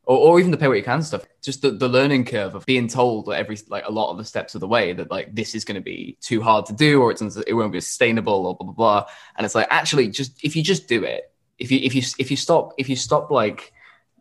or, 0.06 0.18
or 0.18 0.40
even 0.40 0.52
the 0.52 0.58
pay 0.58 0.68
what 0.68 0.78
you 0.78 0.84
can 0.84 1.02
stuff. 1.02 1.26
Just 1.42 1.62
the, 1.62 1.72
the 1.72 1.88
learning 1.88 2.26
curve 2.26 2.56
of 2.56 2.66
being 2.66 2.88
told 2.88 3.26
that 3.28 3.38
every 3.38 3.58
like 3.68 3.86
a 3.86 3.92
lot 3.92 4.12
of 4.12 4.18
the 4.18 4.26
steps 4.26 4.56
of 4.56 4.62
the 4.62 4.68
way 4.68 4.94
that 4.94 5.12
like 5.12 5.34
this 5.34 5.56
is 5.56 5.66
going 5.66 5.76
to 5.76 5.82
be 5.82 6.18
too 6.22 6.42
hard 6.42 6.66
to 6.68 6.74
do 6.74 7.02
or 7.02 7.12
it's 7.12 7.22
it 7.22 7.54
won't 7.54 7.74
be 7.74 7.82
sustainable 7.82 8.46
or 8.46 8.56
blah 8.56 8.66
blah 8.66 8.74
blah. 8.74 9.06
And 9.38 9.46
it's 9.46 9.56
like 9.56 9.68
actually 9.70 10.10
just 10.10 10.44
if 10.44 10.56
you 10.56 10.64
just 10.64 10.88
do 10.88 11.04
it 11.04 11.32
if 11.58 11.72
you 11.72 11.80
if 11.82 11.96
you 11.96 12.02
if 12.20 12.32
you 12.32 12.38
stop 12.38 12.74
if 12.78 12.90
you 12.90 12.96
stop 12.96 13.32
like 13.32 13.72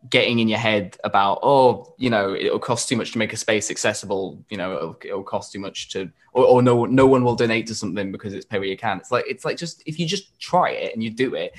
getting 0.09 0.39
in 0.39 0.47
your 0.47 0.59
head 0.59 0.97
about 1.03 1.39
oh 1.41 1.95
you 1.97 2.09
know 2.09 2.35
it'll 2.35 2.59
cost 2.59 2.87
too 2.87 2.95
much 2.95 3.11
to 3.11 3.17
make 3.17 3.33
a 3.33 3.37
space 3.37 3.71
accessible 3.71 4.43
you 4.49 4.57
know 4.57 4.75
it'll, 4.75 4.97
it'll 5.03 5.23
cost 5.23 5.51
too 5.51 5.59
much 5.59 5.89
to 5.89 6.11
or, 6.31 6.45
or, 6.45 6.61
no 6.61 6.85
no 6.85 7.07
one 7.07 7.23
will 7.23 7.35
donate 7.35 7.65
to 7.67 7.73
something 7.73 8.11
because 8.11 8.33
it's 8.33 8.45
pay 8.45 8.59
what 8.59 8.67
you 8.67 8.75
can. 8.77 8.97
It's 8.97 9.09
like 9.09 9.23
it's 9.25 9.45
like 9.45 9.57
just 9.57 9.81
if 9.85 9.97
you 9.97 10.05
just 10.05 10.37
try 10.39 10.71
it 10.71 10.93
and 10.93 11.01
you 11.01 11.09
do 11.09 11.33
it 11.33 11.55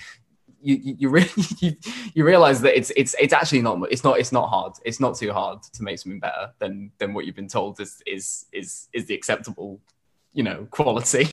you 0.67 0.97
you 0.99 1.25
you, 1.61 1.77
you 2.15 2.25
realize 2.25 2.61
that 2.63 2.77
it's 2.77 2.91
it's 2.97 3.15
it's 3.21 3.33
actually 3.33 3.63
not 3.63 3.79
it's 3.91 4.05
not 4.05 4.19
it's 4.19 4.33
not 4.33 4.49
hard. 4.49 4.73
It's 4.85 5.01
not 5.01 5.17
too 5.17 5.33
hard 5.33 5.63
to 5.63 5.83
make 5.83 5.99
something 5.99 6.21
better 6.21 6.53
than 6.59 6.91
than 6.99 7.15
what 7.15 7.25
you've 7.25 7.37
been 7.37 7.49
told 7.49 7.81
is 7.81 8.03
is 8.07 8.47
is 8.53 8.89
is 8.93 9.07
the 9.07 9.15
acceptable 9.15 9.81
you 10.33 10.43
know 10.43 10.67
quality. 10.71 11.31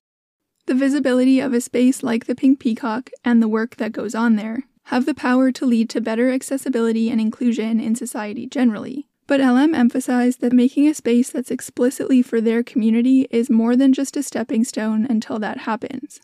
The 0.65 0.75
visibility 0.75 1.39
of 1.41 1.53
a 1.53 1.59
space 1.59 2.03
like 2.03 2.25
the 2.25 2.35
pink 2.35 2.59
peacock 2.59 3.09
and 3.25 3.41
the 3.41 3.49
work 3.49 3.75
that 3.77 3.91
goes 3.91 4.15
on 4.15 4.37
there 4.37 4.63
have 4.87 5.05
the 5.05 5.13
power 5.13 5.51
to 5.51 5.65
lead 5.65 5.89
to 5.89 6.01
better 6.01 6.29
accessibility 6.29 7.09
and 7.09 7.19
inclusion 7.19 7.79
in 7.79 7.95
society 7.95 8.47
generally. 8.47 9.07
But 9.25 9.39
LM 9.39 9.73
emphasized 9.73 10.41
that 10.41 10.53
making 10.53 10.87
a 10.87 10.93
space 10.93 11.29
that's 11.29 11.51
explicitly 11.51 12.21
for 12.21 12.41
their 12.41 12.61
community 12.61 13.27
is 13.31 13.49
more 13.49 13.75
than 13.75 13.93
just 13.93 14.17
a 14.17 14.23
stepping 14.23 14.63
stone 14.63 15.05
until 15.09 15.39
that 15.39 15.59
happens. 15.59 16.19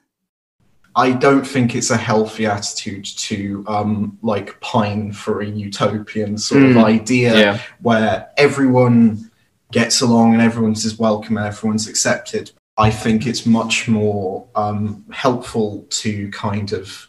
I 0.95 1.12
don't 1.12 1.45
think 1.45 1.75
it's 1.75 1.91
a 1.91 1.97
healthy 1.97 2.45
attitude 2.45 3.06
to 3.06 3.63
um, 3.67 4.17
like 4.21 4.60
pine 4.60 5.12
for 5.12 5.41
a 5.41 5.45
utopian 5.45 6.38
sort 6.38 6.63
mm. 6.63 6.71
of 6.71 6.78
idea 6.78 7.38
yeah. 7.38 7.62
where 7.82 8.30
everyone 8.38 9.30
gets 9.71 10.02
along 10.02 10.34
and 10.34 10.41
everyone's 10.41 10.86
is 10.86 10.97
welcome 10.97 11.38
and 11.38 11.45
everyone's 11.45 11.88
accepted. 11.88 12.52
I 12.78 12.89
think 12.89 13.28
it's 13.28 13.45
much 13.45 13.88
more 13.88 14.47
um, 14.56 15.06
helpful 15.12 15.86
to 15.89 16.30
kind 16.32 16.71
of 16.71 17.08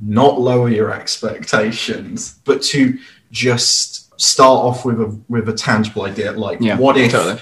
not 0.00 0.40
lower 0.40 0.70
your 0.70 0.92
expectations, 0.92 2.38
but 2.44 2.62
to 2.62 2.98
just 3.30 4.18
start 4.20 4.64
off 4.64 4.84
with 4.84 5.00
a 5.00 5.20
with 5.28 5.48
a 5.48 5.52
tangible 5.52 6.02
idea. 6.02 6.32
Like, 6.32 6.60
yeah, 6.60 6.78
what 6.78 6.96
if 6.96 7.12
totally. 7.12 7.40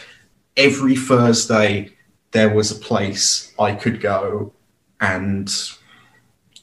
every 0.56 0.96
Thursday 0.96 1.90
there 2.32 2.52
was 2.52 2.70
a 2.70 2.74
place 2.74 3.54
I 3.58 3.72
could 3.72 4.00
go 4.00 4.52
and 5.00 5.48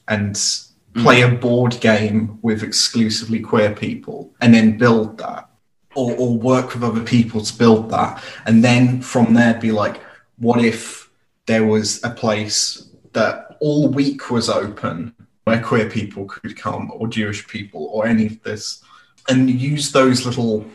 and 0.08 0.36
mm. 0.36 1.04
play 1.04 1.22
a 1.22 1.30
board 1.30 1.80
game 1.80 2.40
with 2.42 2.64
exclusively 2.64 3.40
queer 3.40 3.74
people 3.74 4.34
and 4.42 4.54
then 4.54 4.78
build 4.78 5.18
that 5.18 5.50
or, 5.96 6.16
or 6.18 6.38
work 6.38 6.74
with 6.74 6.84
other 6.84 7.04
people 7.04 7.42
to 7.42 7.58
build 7.58 7.90
that. 7.90 8.22
And 8.46 8.64
then 8.64 9.02
from 9.02 9.34
there 9.34 9.60
be 9.60 9.72
like 9.72 10.02
what 10.38 10.64
if 10.64 11.10
there 11.46 11.66
was 11.66 12.04
a 12.04 12.10
place 12.10 12.90
that 13.14 13.58
all 13.62 13.88
week 13.88 14.30
was 14.30 14.50
open 14.50 15.16
where 15.46 15.62
queer 15.62 15.90
people 15.90 16.26
could 16.26 16.58
come 16.58 16.92
or 16.94 17.08
jewish 17.08 17.48
people 17.48 17.86
or 17.94 18.06
any 18.06 18.26
of 18.26 18.44
this 18.44 18.84
and 19.30 19.50
use 19.50 19.92
those 19.92 20.26
little 20.26 20.66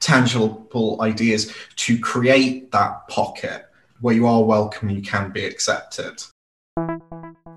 tangible 0.00 0.98
ideas 1.00 1.54
to 1.76 1.98
create 1.98 2.70
that 2.72 3.06
pocket 3.08 3.66
where 4.00 4.14
you 4.14 4.26
are 4.26 4.42
welcome 4.42 4.90
you 4.90 5.02
can 5.02 5.30
be 5.30 5.44
accepted 5.44 6.22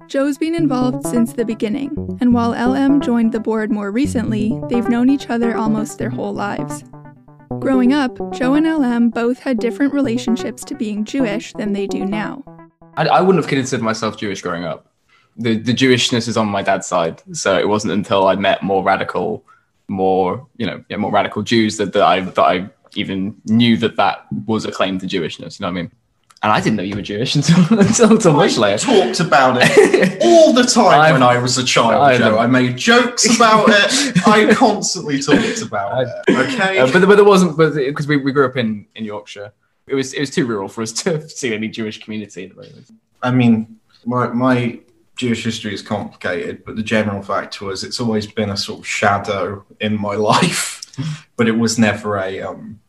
Joe's 0.09 0.39
been 0.39 0.55
involved 0.55 1.05
since 1.05 1.33
the 1.33 1.45
beginning, 1.45 2.17
and 2.19 2.33
while 2.33 2.49
LM 2.49 2.99
joined 2.99 3.31
the 3.31 3.39
board 3.39 3.71
more 3.71 3.91
recently, 3.91 4.59
they've 4.67 4.89
known 4.89 5.07
each 5.07 5.29
other 5.29 5.55
almost 5.55 5.99
their 5.99 6.09
whole 6.09 6.33
lives. 6.33 6.83
Growing 7.59 7.93
up, 7.93 8.17
Joe 8.33 8.55
and 8.55 8.65
LM 8.65 9.11
both 9.11 9.37
had 9.37 9.59
different 9.59 9.93
relationships 9.93 10.63
to 10.63 10.73
being 10.73 11.05
Jewish 11.05 11.53
than 11.53 11.73
they 11.73 11.85
do 11.85 12.05
now. 12.05 12.43
I, 12.97 13.05
I 13.05 13.21
wouldn't 13.21 13.43
have 13.43 13.47
considered 13.47 13.83
myself 13.83 14.17
Jewish 14.17 14.41
growing 14.41 14.63
up. 14.63 14.91
The, 15.37 15.59
the 15.59 15.75
Jewishness 15.75 16.27
is 16.27 16.37
on 16.37 16.47
my 16.47 16.63
dad's 16.63 16.87
side, 16.87 17.21
so 17.33 17.59
it 17.59 17.67
wasn't 17.67 17.93
until 17.93 18.25
I 18.27 18.35
met 18.35 18.63
more 18.63 18.83
radical, 18.83 19.45
more 19.89 20.47
you 20.57 20.65
know, 20.65 20.83
yeah, 20.89 20.97
more 20.97 21.11
radical 21.11 21.43
Jews 21.43 21.77
that, 21.77 21.93
that 21.93 22.01
I 22.01 22.21
that 22.21 22.39
I 22.39 22.67
even 22.95 23.39
knew 23.45 23.77
that 23.77 23.95
that 23.97 24.25
was 24.47 24.65
a 24.65 24.71
claim 24.71 24.97
to 24.97 25.05
Jewishness. 25.05 25.59
You 25.59 25.67
know 25.67 25.71
what 25.71 25.77
I 25.77 25.81
mean? 25.83 25.91
And 26.41 26.53
I 26.53 26.61
didn't 26.61 26.77
know 26.77 26.83
you 26.83 26.95
were 26.95 27.01
Jewish 27.01 27.35
until 27.37 27.79
until, 27.79 28.11
until 28.11 28.33
much 28.33 28.57
later. 28.57 28.85
talked 28.85 29.19
about 29.19 29.57
it 29.61 30.17
all 30.21 30.53
the 30.53 30.63
time 30.63 31.01
I've, 31.01 31.13
when 31.13 31.23
I 31.23 31.37
was 31.37 31.57
a 31.57 31.63
child. 31.63 32.01
I, 32.01 32.17
Joe. 32.17 32.37
I 32.37 32.47
made 32.47 32.77
jokes 32.77 33.35
about 33.35 33.65
it. 33.67 34.27
I 34.27 34.53
constantly 34.53 35.21
talked 35.21 35.61
about 35.61 35.93
I, 35.93 36.01
it. 36.27 36.53
Okay, 36.53 36.79
uh, 36.79 36.91
but 36.91 37.05
but 37.05 37.15
there 37.15 37.25
wasn't. 37.25 37.57
Because 37.57 38.07
we, 38.07 38.17
we 38.17 38.31
grew 38.31 38.45
up 38.45 38.55
in 38.55 38.85
in 38.95 39.03
Yorkshire, 39.03 39.51
it 39.87 39.95
was 39.95 40.13
it 40.13 40.21
was 40.21 40.29
too 40.29 40.45
rural 40.45 40.69
for 40.69 40.81
us 40.81 40.93
to 40.93 41.27
see 41.27 41.53
any 41.53 41.67
Jewish 41.67 41.99
community 41.99 42.45
at 42.45 42.55
the 42.55 42.55
moment. 42.55 42.89
I 43.21 43.31
mean, 43.31 43.79
my 44.05 44.27
my 44.27 44.79
Jewish 45.17 45.43
history 45.43 45.73
is 45.73 45.81
complicated, 45.81 46.63
but 46.63 46.77
the 46.77 46.83
general 46.83 47.21
fact 47.21 47.59
was 47.59 47.83
it's 47.83 47.99
always 47.99 48.25
been 48.27 48.49
a 48.49 48.55
sort 48.55 48.79
of 48.79 48.87
shadow 48.87 49.65
in 49.81 49.99
my 49.99 50.15
life, 50.15 50.81
but 51.35 51.49
it 51.49 51.57
was 51.57 51.77
never 51.77 52.17
a 52.17 52.41
um 52.41 52.79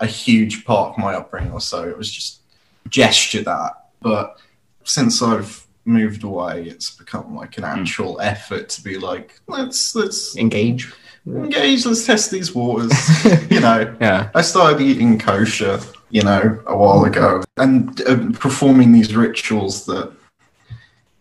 a 0.00 0.06
huge 0.06 0.64
part 0.64 0.92
of 0.92 0.98
my 0.98 1.14
upbringing 1.14 1.52
or 1.52 1.60
so. 1.60 1.86
It 1.86 1.98
was 1.98 2.10
just 2.10 2.40
gesture 2.88 3.42
that. 3.42 3.72
But 4.00 4.38
since 4.84 5.22
I've 5.22 5.66
moved 5.84 6.24
away, 6.24 6.64
it's 6.64 6.90
become 6.90 7.34
like 7.34 7.58
an 7.58 7.64
hmm. 7.64 7.80
actual 7.80 8.16
mm. 8.16 8.24
effort 8.24 8.68
to 8.70 8.82
be 8.82 8.98
like, 8.98 9.40
let's 9.46 9.94
let's 9.94 10.36
engage. 10.36 10.92
Engage, 11.26 11.86
let's 11.86 12.04
test 12.04 12.30
these 12.30 12.54
waters. 12.54 12.92
you 13.50 13.60
know, 13.60 13.94
yeah. 14.00 14.30
I 14.34 14.42
started 14.42 14.82
eating 14.82 15.18
kosher, 15.18 15.80
you 16.10 16.22
know, 16.22 16.62
a 16.66 16.76
while 16.76 17.04
ago, 17.04 17.42
and 17.56 17.98
uh, 18.02 18.30
performing 18.38 18.92
these 18.92 19.16
rituals 19.16 19.86
that 19.86 20.12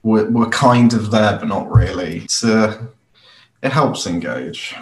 were, 0.03 0.29
were 0.29 0.49
kind 0.49 0.93
of 0.93 1.09
there, 1.09 1.37
but 1.37 1.47
not 1.47 1.71
really. 1.73 2.27
Uh, 2.43 2.77
it 3.61 3.71
helps 3.71 4.05
engage. 4.05 4.75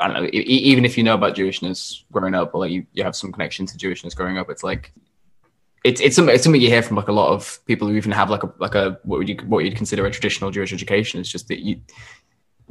I 0.00 0.08
don't 0.08 0.24
know. 0.24 0.30
even 0.32 0.84
if 0.84 0.98
you 0.98 1.04
know 1.04 1.14
about 1.14 1.36
Jewishness 1.36 2.02
growing 2.10 2.34
up, 2.34 2.52
or 2.54 2.60
like 2.60 2.72
you, 2.72 2.84
you 2.92 3.04
have 3.04 3.14
some 3.14 3.30
connection 3.30 3.66
to 3.66 3.78
Jewishness 3.78 4.16
growing 4.16 4.36
up, 4.36 4.50
it's 4.50 4.64
like 4.64 4.92
it's 5.84 6.00
it's 6.00 6.16
something, 6.16 6.34
it's 6.34 6.42
something 6.42 6.60
you 6.60 6.68
hear 6.68 6.82
from 6.82 6.96
like 6.96 7.08
a 7.08 7.12
lot 7.12 7.30
of 7.30 7.60
people 7.66 7.86
who 7.86 7.94
even 7.94 8.10
have 8.12 8.30
like 8.30 8.42
a 8.42 8.52
like 8.58 8.74
a 8.74 8.98
what 9.04 9.18
would 9.18 9.28
you 9.28 9.36
what 9.46 9.64
you'd 9.64 9.76
consider 9.76 10.06
a 10.06 10.10
traditional 10.10 10.50
Jewish 10.50 10.72
education. 10.72 11.20
It's 11.20 11.28
just 11.28 11.48
that 11.48 11.60
you 11.60 11.80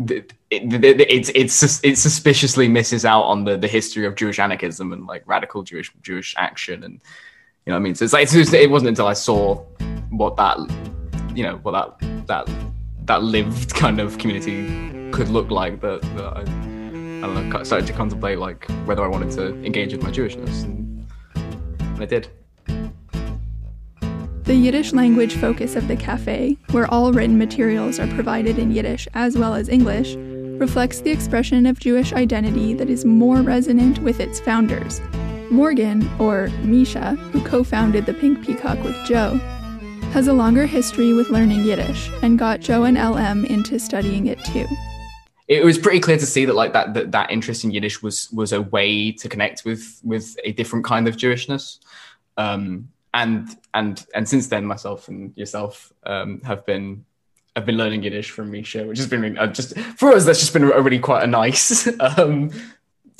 it, 0.09 0.33
it, 0.49 1.29
it 1.35 1.51
suspiciously 1.51 2.67
misses 2.67 3.05
out 3.05 3.21
on 3.23 3.43
the 3.43 3.55
the 3.55 3.67
history 3.67 4.07
of 4.07 4.15
Jewish 4.15 4.39
anarchism 4.39 4.91
and 4.91 5.05
like 5.05 5.21
radical 5.27 5.61
Jewish 5.61 5.93
Jewish 6.01 6.33
action 6.37 6.83
and 6.83 6.93
you 6.93 7.71
know 7.71 7.75
what 7.75 7.81
I 7.81 7.83
mean. 7.83 7.95
So 7.95 8.03
it's 8.03 8.13
like 8.13 8.23
it's 8.23 8.33
just, 8.33 8.53
it 8.53 8.69
wasn't 8.69 8.89
until 8.89 9.07
I 9.07 9.13
saw 9.13 9.63
what 10.09 10.35
that 10.37 10.57
you 11.35 11.43
know 11.43 11.57
what 11.57 11.71
that 11.99 12.27
that 12.27 12.49
that 13.05 13.21
lived 13.21 13.75
kind 13.75 13.99
of 13.99 14.17
community 14.17 15.11
could 15.11 15.29
look 15.29 15.51
like 15.51 15.81
that, 15.81 16.01
that 16.01 16.37
I, 16.37 16.41
I 16.41 17.27
don't 17.27 17.49
know 17.49 17.63
started 17.63 17.85
to 17.85 17.93
contemplate 17.93 18.39
like 18.39 18.65
whether 18.85 19.03
I 19.03 19.07
wanted 19.07 19.29
to 19.33 19.49
engage 19.63 19.93
with 19.93 20.01
my 20.01 20.09
Jewishness 20.09 20.63
and, 20.63 21.07
and 21.35 22.01
I 22.01 22.05
did. 22.05 22.29
The 24.43 24.55
Yiddish 24.55 24.91
language 24.91 25.37
focus 25.37 25.77
of 25.77 25.87
the 25.87 25.95
cafe, 25.95 26.57
where 26.71 26.85
all 26.91 27.13
written 27.13 27.37
materials 27.37 27.97
are 27.97 28.07
provided 28.07 28.59
in 28.59 28.73
Yiddish 28.73 29.07
as 29.13 29.37
well 29.37 29.53
as 29.53 29.69
English, 29.69 30.15
reflects 30.59 30.99
the 30.99 31.11
expression 31.11 31.65
of 31.65 31.79
Jewish 31.79 32.11
identity 32.11 32.73
that 32.73 32.89
is 32.89 33.05
more 33.05 33.37
resonant 33.37 33.99
with 33.99 34.19
its 34.19 34.41
founders. 34.41 34.99
Morgan, 35.49 36.11
or 36.19 36.49
Misha, 36.63 37.11
who 37.31 37.41
co 37.45 37.63
founded 37.63 38.05
the 38.05 38.13
Pink 38.15 38.45
Peacock 38.45 38.83
with 38.83 38.97
Joe, 39.05 39.37
has 40.11 40.27
a 40.27 40.33
longer 40.33 40.65
history 40.65 41.13
with 41.13 41.29
learning 41.29 41.63
Yiddish 41.63 42.11
and 42.21 42.37
got 42.37 42.59
Joe 42.59 42.83
and 42.83 42.97
LM 42.97 43.45
into 43.45 43.79
studying 43.79 44.27
it 44.27 44.43
too. 44.43 44.67
It 45.47 45.63
was 45.63 45.77
pretty 45.77 46.01
clear 46.01 46.17
to 46.17 46.25
see 46.25 46.43
that 46.43 46.55
like 46.55 46.73
that, 46.73 46.93
that 46.95 47.13
that 47.13 47.31
interest 47.31 47.63
in 47.63 47.71
Yiddish 47.71 48.03
was 48.03 48.29
was 48.33 48.51
a 48.51 48.61
way 48.61 49.13
to 49.13 49.29
connect 49.29 49.63
with 49.63 50.01
with 50.03 50.35
a 50.43 50.51
different 50.51 50.83
kind 50.83 51.07
of 51.07 51.15
Jewishness. 51.15 51.79
Um, 52.35 52.89
and 53.13 53.55
and 53.73 54.05
and 54.13 54.27
since 54.27 54.47
then 54.47 54.65
myself 54.65 55.07
and 55.07 55.35
yourself 55.37 55.93
um, 56.05 56.41
have 56.41 56.65
been 56.65 57.05
I've 57.55 57.65
been 57.65 57.77
learning 57.77 58.03
Yiddish 58.03 58.31
from 58.31 58.49
Misha, 58.49 58.85
which 58.85 58.97
has 58.97 59.07
been 59.07 59.37
uh, 59.37 59.47
just 59.47 59.77
for 59.97 60.11
us. 60.11 60.25
That's 60.25 60.39
just 60.39 60.53
been 60.53 60.63
a 60.63 60.81
really 60.81 60.99
quite 60.99 61.23
a 61.23 61.27
nice 61.27 61.87
um, 62.17 62.49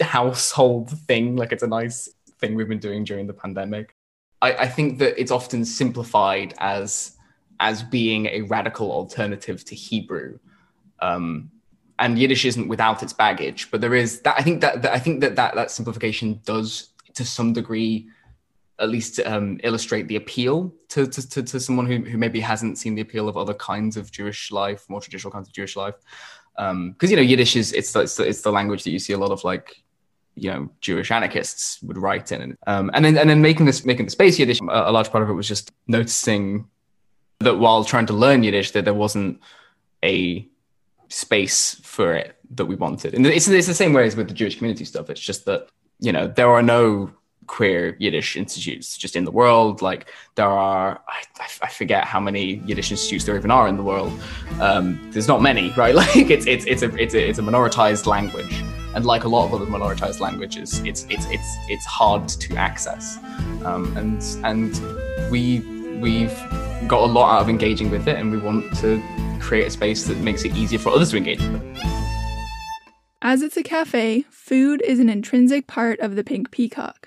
household 0.02 0.90
thing. 1.08 1.36
Like 1.36 1.52
it's 1.52 1.64
a 1.64 1.68
nice 1.68 2.10
thing 2.40 2.56
we've 2.56 2.68
been 2.68 2.80
doing 2.80 3.04
during 3.04 3.28
the 3.28 3.34
pandemic. 3.34 3.96
I, 4.42 4.54
I 4.54 4.68
think 4.68 4.98
that 5.00 5.20
it's 5.20 5.32
often 5.32 5.66
simplified 5.66 6.56
as 6.58 7.18
as 7.60 7.84
being 7.84 8.26
a 8.26 8.42
radical 8.42 8.92
alternative 8.92 9.64
to 9.66 9.76
Hebrew. 9.76 10.40
Um, 11.00 11.52
and 12.00 12.18
Yiddish 12.18 12.44
isn't 12.46 12.68
without 12.68 13.04
its 13.04 13.14
baggage, 13.14 13.70
but 13.70 13.80
there 13.80 13.94
is 13.94 14.22
that. 14.22 14.36
I 14.38 14.42
think 14.42 14.62
that, 14.62 14.82
that 14.82 14.94
I 14.94 15.00
think 15.00 15.22
that, 15.22 15.36
that 15.36 15.54
that 15.54 15.70
simplification 15.70 16.42
does, 16.44 16.90
to 17.14 17.24
some 17.24 17.54
degree, 17.54 18.10
at 18.80 18.90
least 18.90 19.20
um, 19.26 19.60
illustrate 19.64 20.08
the 20.08 20.16
appeal 20.16 20.74
to, 20.90 21.06
to, 21.06 21.30
to, 21.30 21.44
to, 21.44 21.60
someone 21.60 21.86
who, 21.86 21.98
who 21.98 22.18
maybe 22.18 22.40
hasn't 22.40 22.78
seen 22.78 22.96
the 22.96 23.02
appeal 23.02 23.30
of 23.30 23.38
other 23.38 23.54
kinds 23.54 23.98
of 23.98 24.12
Jewish 24.12 24.52
life, 24.52 24.84
more 24.90 25.00
traditional 25.00 25.32
kinds 25.32 25.48
of 25.48 25.54
Jewish 25.54 25.76
life. 25.76 25.96
Because 26.56 26.72
um, 26.72 26.96
you 27.02 27.16
know, 27.16 27.22
Yiddish 27.22 27.56
is 27.56 27.72
it's 27.74 27.94
the, 27.94 28.02
it's 28.02 28.16
the, 28.18 28.24
it's 28.24 28.42
the 28.42 28.52
language 28.52 28.84
that 28.84 28.92
you 28.92 29.00
see 29.00 29.14
a 29.14 29.18
lot 29.18 29.32
of 29.32 29.44
like 29.44 29.84
you 30.36 30.52
know 30.52 30.70
Jewish 30.82 31.12
anarchists 31.12 31.82
would 31.84 31.98
write 31.98 32.32
in, 32.32 32.42
And, 32.42 32.58
um, 32.68 32.92
and 32.94 33.06
then 33.06 33.18
and 33.18 33.30
then 33.30 33.42
making 33.42 33.66
this 33.66 33.86
making 33.86 34.06
the 34.06 34.12
space 34.12 34.40
Yiddish, 34.40 34.60
a, 34.62 34.90
a, 34.90 34.92
large 34.92 35.10
part 35.12 35.24
of 35.24 35.30
it 35.30 35.34
was 35.34 35.48
just 35.48 35.72
noticing 35.88 36.68
that 37.40 37.58
while 37.58 37.84
trying 37.84 38.08
to 38.08 38.14
learn 38.14 38.44
Yiddish, 38.44 38.72
that 38.72 38.86
there 38.86 38.94
wasn't 38.94 39.40
a 40.04 40.48
space 41.10 41.76
for 41.84 42.16
it 42.16 42.38
that 42.52 42.66
we 42.66 42.76
wanted, 42.76 43.14
and 43.14 43.26
it's 43.26 43.48
it's 43.48 43.68
the 43.68 43.74
same 43.74 43.94
way 43.94 44.06
as 44.06 44.16
with 44.16 44.28
the 44.28 44.34
Jewish 44.34 44.58
community 44.58 44.86
stuff. 44.86 45.10
It's 45.10 45.22
just 45.22 45.46
that 45.46 45.70
you 46.00 46.12
know 46.12 46.28
there 46.28 46.50
are 46.50 46.64
no 46.64 47.12
queer 47.48 47.96
Yiddish 48.00 48.36
institutes 48.36 48.98
just 48.98 49.16
in 49.16 49.26
the 49.26 49.32
world. 49.32 49.82
Like 49.82 50.10
there 50.36 50.50
are, 50.50 51.02
I, 51.08 51.48
I, 51.62 51.70
forget 51.70 52.06
how 52.06 52.20
many 52.20 52.62
Yiddish 52.66 52.92
institutes 52.92 53.26
there 53.26 53.36
even 53.36 53.52
are 53.52 53.68
in 53.68 53.78
the 53.78 53.84
world. 53.84 54.12
Um, 54.60 55.00
there's 55.12 55.28
not 55.28 55.42
many, 55.42 55.72
right? 55.78 55.96
Like 55.96 56.30
it's 56.30 56.46
it's 56.48 56.66
it's 56.66 56.82
a 56.82 56.96
it's 56.96 57.14
a 57.14 57.30
it's 57.30 57.40
a 57.40 57.42
minoritized 57.44 58.06
language 58.06 58.64
and 58.96 59.06
like 59.06 59.24
a 59.24 59.28
lot 59.28 59.46
of 59.46 59.54
other 59.54 59.66
minoritized 59.66 60.20
languages, 60.20 60.80
it's 60.86 61.06
it's 61.10 61.26
it's 61.30 61.58
it's 61.68 61.86
hard 61.86 62.28
to 62.28 62.56
access, 62.56 63.18
um, 63.66 63.96
and 63.98 64.22
and 64.44 65.32
we 65.32 65.60
we've 66.00 66.36
got 66.88 67.02
a 67.02 67.12
lot 67.12 67.36
out 67.36 67.42
of 67.42 67.50
engaging 67.50 67.90
with 67.90 68.08
it, 68.08 68.18
and 68.18 68.32
we 68.32 68.38
want 68.38 68.76
to 68.78 69.02
create 69.40 69.68
a 69.68 69.72
space 69.72 70.06
that 70.06 70.18
makes 70.20 70.46
it 70.46 70.56
easier 70.56 70.80
for 70.80 70.90
others 70.90 71.12
to 71.12 71.18
engage 71.18 71.42
with 71.42 71.56
it. 71.56 71.86
As 73.22 73.42
it's 73.42 73.58
a 73.58 73.64
cafe, 73.64 74.26
food 74.30 74.82
is 74.86 75.00
an 75.00 75.10
intrinsic 75.10 75.66
part 75.66 76.00
of 76.00 76.16
the 76.16 76.24
Pink 76.24 76.52
Peacock. 76.52 77.03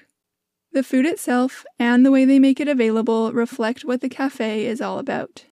The 0.76 0.82
food 0.82 1.06
itself 1.06 1.64
and 1.78 2.04
the 2.04 2.10
way 2.10 2.26
they 2.26 2.38
make 2.38 2.60
it 2.60 2.68
available 2.68 3.32
reflect 3.32 3.86
what 3.86 4.02
the 4.02 4.10
cafe 4.10 4.66
is 4.66 4.82
all 4.82 4.98
about. 4.98 5.46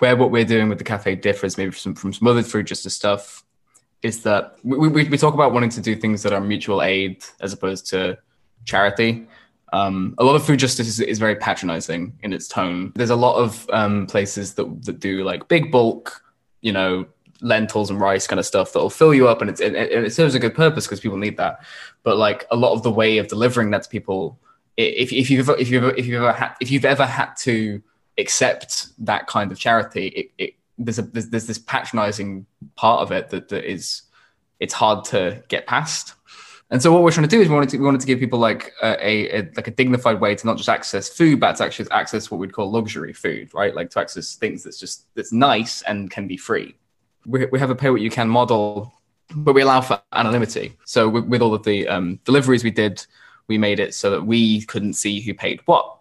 Where 0.00 0.16
what 0.16 0.32
we're 0.32 0.44
doing 0.44 0.68
with 0.68 0.78
the 0.78 0.82
cafe 0.82 1.14
differs 1.14 1.56
maybe 1.56 1.70
from, 1.70 1.94
from 1.94 2.12
some 2.12 2.26
other 2.26 2.42
food 2.42 2.66
justice 2.66 2.92
stuff 2.92 3.44
is 4.02 4.24
that 4.24 4.56
we, 4.64 4.88
we, 4.88 5.08
we 5.08 5.18
talk 5.18 5.34
about 5.34 5.52
wanting 5.52 5.70
to 5.70 5.80
do 5.80 5.94
things 5.94 6.24
that 6.24 6.32
are 6.32 6.40
mutual 6.40 6.82
aid 6.82 7.24
as 7.40 7.52
opposed 7.52 7.86
to 7.90 8.18
charity. 8.64 9.28
Um, 9.72 10.16
a 10.18 10.24
lot 10.24 10.34
of 10.34 10.44
food 10.44 10.58
justice 10.58 10.88
is, 10.88 10.98
is, 10.98 11.20
very 11.20 11.36
patronizing 11.36 12.18
in 12.24 12.32
its 12.32 12.48
tone. 12.48 12.90
There's 12.96 13.10
a 13.10 13.14
lot 13.14 13.36
of 13.36 13.70
um, 13.72 14.08
places 14.08 14.54
that, 14.54 14.82
that 14.86 14.98
do 14.98 15.22
like 15.22 15.46
big 15.46 15.70
bulk, 15.70 16.24
you 16.60 16.72
know, 16.72 17.06
lentils 17.40 17.88
and 17.88 18.00
rice 18.00 18.26
kind 18.26 18.40
of 18.40 18.46
stuff 18.46 18.72
that'll 18.72 18.90
fill 18.90 19.14
you 19.14 19.28
up 19.28 19.42
and, 19.42 19.48
it's, 19.48 19.60
and 19.60 19.76
it 19.76 20.12
serves 20.12 20.34
a 20.34 20.40
good 20.40 20.56
purpose 20.56 20.86
because 20.86 20.98
people 20.98 21.18
need 21.18 21.36
that. 21.36 21.60
But 22.02 22.16
like 22.16 22.48
a 22.50 22.56
lot 22.56 22.72
of 22.72 22.82
the 22.82 22.90
way 22.90 23.18
of 23.18 23.28
delivering 23.28 23.70
that 23.70 23.84
to 23.84 23.88
people, 23.88 24.40
if, 24.76 25.12
if 25.12 25.30
you've 25.30 25.48
if 25.50 25.68
you've 25.68 25.84
if 25.96 26.06
you've 26.06 26.22
ever 26.22 26.32
had 26.32 26.54
if 26.60 26.70
you've 26.70 26.84
ever 26.84 27.06
had 27.06 27.34
to 27.38 27.82
accept 28.18 28.88
that 28.98 29.26
kind 29.26 29.52
of 29.52 29.58
charity, 29.58 30.08
it, 30.08 30.30
it 30.38 30.54
there's 30.78 30.98
a 30.98 31.02
there's, 31.02 31.28
there's 31.28 31.46
this 31.46 31.58
patronizing 31.58 32.46
part 32.74 33.00
of 33.00 33.12
it 33.12 33.30
that, 33.30 33.48
that 33.48 33.64
is 33.70 34.02
it's 34.60 34.74
hard 34.74 35.04
to 35.06 35.42
get 35.48 35.66
past. 35.66 36.14
And 36.68 36.82
so 36.82 36.92
what 36.92 37.04
we're 37.04 37.12
trying 37.12 37.28
to 37.28 37.36
do 37.36 37.40
is 37.40 37.48
we 37.48 37.54
wanted 37.54 37.68
to, 37.68 37.78
we 37.78 37.84
wanted 37.84 38.00
to 38.00 38.08
give 38.08 38.18
people 38.18 38.40
like 38.40 38.72
a, 38.82 39.38
a, 39.38 39.42
like 39.54 39.68
a 39.68 39.70
dignified 39.70 40.20
way 40.20 40.34
to 40.34 40.46
not 40.46 40.56
just 40.56 40.68
access 40.68 41.08
food, 41.08 41.38
but 41.38 41.54
to 41.56 41.64
actually 41.64 41.88
access 41.92 42.28
what 42.28 42.38
we'd 42.38 42.52
call 42.52 42.68
luxury 42.72 43.12
food, 43.12 43.54
right? 43.54 43.72
Like 43.72 43.90
to 43.90 44.00
access 44.00 44.34
things 44.34 44.64
that's 44.64 44.80
just 44.80 45.06
that's 45.14 45.32
nice 45.32 45.82
and 45.82 46.10
can 46.10 46.26
be 46.26 46.36
free. 46.36 46.74
We, 47.24 47.46
we 47.46 47.60
have 47.60 47.70
a 47.70 47.76
pay 47.76 47.90
what 47.90 48.00
you 48.00 48.10
can 48.10 48.28
model, 48.28 48.92
but 49.36 49.52
we 49.52 49.62
allow 49.62 49.80
for 49.80 50.02
anonymity. 50.12 50.76
So 50.84 51.08
with, 51.08 51.26
with 51.26 51.40
all 51.40 51.54
of 51.54 51.62
the 51.62 51.86
um, 51.86 52.18
deliveries 52.24 52.64
we 52.64 52.72
did, 52.72 53.06
we 53.48 53.58
made 53.58 53.80
it 53.80 53.94
so 53.94 54.10
that 54.10 54.22
we 54.22 54.62
couldn't 54.62 54.94
see 54.94 55.20
who 55.20 55.34
paid 55.34 55.60
what. 55.66 55.98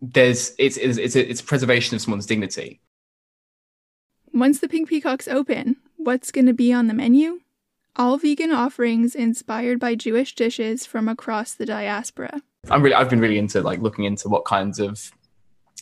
There's 0.00 0.54
it's 0.58 0.76
it's 0.76 0.98
it's 0.98 1.16
a, 1.16 1.28
it's 1.30 1.42
preservation 1.42 1.94
of 1.94 2.02
someone's 2.02 2.26
dignity. 2.26 2.80
Once 4.32 4.58
the 4.58 4.68
Pink 4.68 4.88
Peacock's 4.88 5.28
open, 5.28 5.76
what's 5.96 6.32
going 6.32 6.46
to 6.46 6.52
be 6.52 6.72
on 6.72 6.88
the 6.88 6.94
menu? 6.94 7.40
All 7.96 8.18
vegan 8.18 8.50
offerings 8.50 9.14
inspired 9.14 9.78
by 9.78 9.94
Jewish 9.94 10.34
dishes 10.34 10.84
from 10.84 11.08
across 11.08 11.54
the 11.54 11.64
diaspora. 11.64 12.42
I'm 12.68 12.82
really, 12.82 12.96
I've 12.96 13.08
been 13.08 13.20
really 13.20 13.38
into 13.38 13.62
like 13.62 13.80
looking 13.80 14.04
into 14.04 14.28
what 14.28 14.44
kinds 14.44 14.80
of 14.80 15.12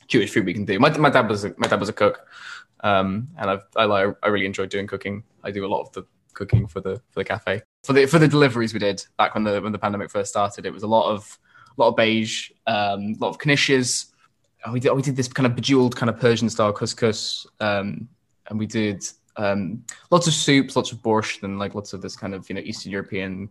Jewish 0.08 0.30
food 0.32 0.44
we 0.44 0.52
can 0.52 0.66
do. 0.66 0.78
My, 0.78 0.96
my 0.98 1.08
dad 1.08 1.28
was 1.28 1.44
a, 1.44 1.54
my 1.56 1.68
dad 1.68 1.80
was 1.80 1.88
a 1.88 1.92
cook, 1.94 2.26
um, 2.80 3.28
and 3.38 3.50
I've, 3.50 3.64
I 3.76 3.84
I 4.22 4.28
really 4.28 4.46
enjoy 4.46 4.66
doing 4.66 4.86
cooking. 4.86 5.24
I 5.42 5.50
do 5.50 5.64
a 5.64 5.68
lot 5.68 5.80
of 5.80 5.92
the 5.92 6.04
cooking 6.34 6.66
for 6.66 6.80
the 6.80 6.96
for 7.10 7.20
the 7.20 7.24
cafe 7.24 7.62
for 7.82 7.92
the 7.92 8.06
for 8.06 8.18
the 8.18 8.28
deliveries 8.28 8.72
we 8.72 8.80
did 8.80 9.04
back 9.18 9.34
when 9.34 9.44
the 9.44 9.60
when 9.60 9.72
the 9.72 9.78
pandemic 9.78 10.10
first 10.10 10.30
started. 10.30 10.66
It 10.66 10.72
was 10.72 10.82
a 10.82 10.88
lot 10.88 11.10
of 11.10 11.38
a 11.76 11.80
lot 11.80 11.88
of 11.88 11.96
beige, 11.96 12.50
um, 12.66 13.14
a 13.14 13.16
lot 13.18 13.30
of 13.30 13.38
knishes. 13.38 14.06
We 14.72 14.80
did 14.80 14.92
we 14.92 15.02
did 15.02 15.16
this 15.16 15.28
kind 15.28 15.46
of 15.46 15.56
bejeweled 15.56 15.96
kind 15.96 16.08
of 16.10 16.18
Persian 16.18 16.48
style 16.48 16.72
couscous. 16.72 17.46
Um, 17.60 18.08
and 18.48 18.58
we 18.58 18.66
did 18.66 19.04
um, 19.36 19.84
lots 20.10 20.26
of 20.26 20.34
soups, 20.34 20.76
lots 20.76 20.92
of 20.92 20.98
borscht, 20.98 21.42
and 21.42 21.58
like 21.58 21.74
lots 21.74 21.92
of 21.92 22.02
this 22.02 22.16
kind 22.16 22.34
of 22.34 22.48
you 22.48 22.54
know 22.54 22.60
Eastern 22.60 22.92
European 22.92 23.50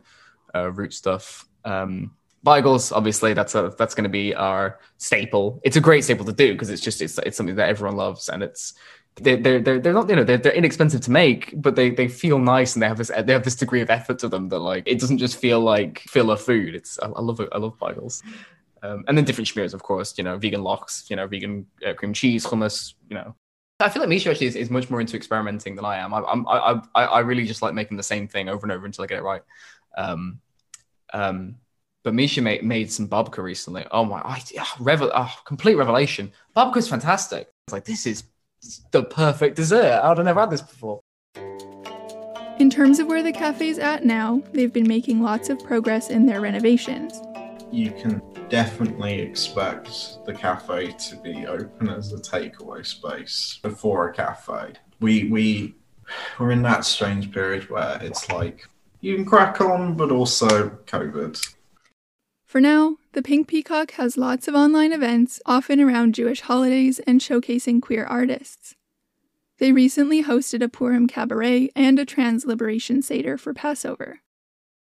uh, 0.55 0.71
root 0.71 0.93
stuff. 0.93 1.45
Um, 1.65 2.11
Bagels, 2.45 2.91
obviously, 2.91 3.33
that's 3.33 3.53
a 3.53 3.73
that's 3.77 3.93
going 3.93 4.03
to 4.03 4.09
be 4.09 4.33
our 4.33 4.79
staple. 4.97 5.59
It's 5.63 5.75
a 5.75 5.81
great 5.81 6.03
staple 6.03 6.25
to 6.25 6.33
do 6.33 6.53
because 6.53 6.69
it's 6.69 6.81
just 6.81 7.01
it's 7.01 7.17
it's 7.19 7.37
something 7.37 7.55
that 7.55 7.69
everyone 7.69 7.97
loves, 7.97 8.29
and 8.29 8.41
it's 8.41 8.73
they're, 9.15 9.37
they're, 9.37 9.79
they're 9.79 9.93
not 9.93 10.09
you 10.09 10.15
know 10.15 10.23
they're, 10.23 10.37
they're 10.37 10.53
inexpensive 10.53 11.01
to 11.01 11.11
make 11.11 11.53
but 11.61 11.75
they, 11.75 11.89
they 11.89 12.07
feel 12.07 12.39
nice 12.39 12.75
and 12.75 12.81
they 12.81 12.87
have 12.87 12.97
this 12.97 13.11
they 13.23 13.33
have 13.33 13.43
this 13.43 13.55
degree 13.55 13.81
of 13.81 13.89
effort 13.89 14.19
to 14.19 14.29
them 14.29 14.47
that 14.49 14.59
like 14.59 14.83
it 14.85 14.99
doesn't 14.99 15.17
just 15.17 15.35
feel 15.35 15.59
like 15.59 15.99
filler 15.99 16.37
food 16.37 16.75
it's 16.75 16.97
i, 17.01 17.07
I 17.07 17.21
love 17.21 17.39
it 17.39 17.49
i 17.51 17.57
love 17.57 17.77
bagels 17.77 18.23
um, 18.83 19.03
and 19.07 19.17
then 19.17 19.25
different 19.25 19.47
schmears 19.47 19.73
of 19.73 19.83
course 19.83 20.17
you 20.17 20.23
know 20.23 20.37
vegan 20.37 20.63
lox 20.63 21.07
you 21.09 21.15
know 21.15 21.27
vegan 21.27 21.65
uh, 21.85 21.93
cream 21.93 22.13
cheese 22.13 22.45
hummus 22.45 22.93
you 23.09 23.15
know 23.15 23.35
I 23.81 23.89
feel 23.89 24.01
like 24.01 24.09
Misha 24.09 24.29
actually 24.29 24.47
is, 24.47 24.55
is 24.55 24.69
much 24.69 24.89
more 24.89 25.01
into 25.01 25.17
experimenting 25.17 25.75
than 25.75 25.85
I 25.85 25.97
am. 25.97 26.13
I, 26.13 26.21
I'm, 26.21 26.47
I, 26.47 26.79
I, 26.93 27.05
I 27.05 27.19
really 27.21 27.45
just 27.45 27.61
like 27.61 27.73
making 27.73 27.97
the 27.97 28.03
same 28.03 28.27
thing 28.27 28.47
over 28.47 28.63
and 28.63 28.71
over 28.71 28.85
until 28.85 29.03
I 29.03 29.07
get 29.07 29.17
it 29.17 29.23
right. 29.23 29.41
Um, 29.97 30.39
um, 31.13 31.55
but 32.03 32.13
Misha 32.13 32.41
made, 32.41 32.63
made 32.63 32.91
some 32.91 33.07
babka 33.07 33.39
recently. 33.39 33.85
Oh 33.91 34.05
my, 34.05 34.19
I, 34.19 34.41
revel, 34.79 35.11
oh, 35.13 35.33
complete 35.45 35.75
revelation. 35.75 36.31
Babka 36.55 36.77
is 36.77 36.87
fantastic. 36.87 37.51
It's 37.67 37.73
like, 37.73 37.85
this 37.85 38.05
is 38.05 38.23
the 38.91 39.03
perfect 39.03 39.55
dessert. 39.55 40.01
I'd 40.03 40.17
have 40.17 40.25
never 40.25 40.39
had 40.39 40.49
this 40.49 40.61
before. 40.61 41.01
In 42.59 42.69
terms 42.69 42.99
of 42.99 43.07
where 43.07 43.23
the 43.23 43.31
cafe's 43.31 43.79
at 43.79 44.05
now, 44.05 44.43
they've 44.53 44.71
been 44.71 44.87
making 44.87 45.21
lots 45.21 45.49
of 45.49 45.63
progress 45.63 46.09
in 46.09 46.25
their 46.25 46.41
renovations. 46.41 47.19
You 47.71 47.91
can 47.91 48.21
definitely 48.49 49.19
expect 49.19 50.25
the 50.25 50.33
cafe 50.33 50.91
to 50.91 51.15
be 51.17 51.47
open 51.47 51.89
as 51.89 52.13
a 52.13 52.17
takeaway 52.17 52.85
space 52.85 53.59
before 53.63 54.09
a 54.09 54.13
cafe. 54.13 54.73
We 54.99 55.29
we 55.29 55.75
we're 56.37 56.51
in 56.51 56.61
that 56.63 56.85
strange 56.85 57.31
period 57.31 57.69
where 57.69 57.97
it's 58.01 58.29
like 58.29 58.67
you 58.99 59.15
can 59.15 59.25
crack 59.25 59.61
on, 59.61 59.95
but 59.95 60.11
also 60.11 60.69
COVID. 60.85 61.55
For 62.51 62.59
now, 62.59 62.97
the 63.13 63.21
Pink 63.21 63.47
Peacock 63.47 63.91
has 63.91 64.17
lots 64.17 64.45
of 64.45 64.55
online 64.55 64.91
events, 64.91 65.39
often 65.45 65.79
around 65.79 66.13
Jewish 66.13 66.41
holidays 66.41 66.99
and 67.07 67.21
showcasing 67.21 67.81
queer 67.81 68.03
artists. 68.03 68.75
They 69.59 69.71
recently 69.71 70.21
hosted 70.21 70.61
a 70.61 70.67
Purim 70.67 71.07
cabaret 71.07 71.69
and 71.77 71.97
a 71.97 72.03
trans 72.03 72.45
liberation 72.45 73.01
Seder 73.01 73.37
for 73.37 73.53
Passover. 73.53 74.19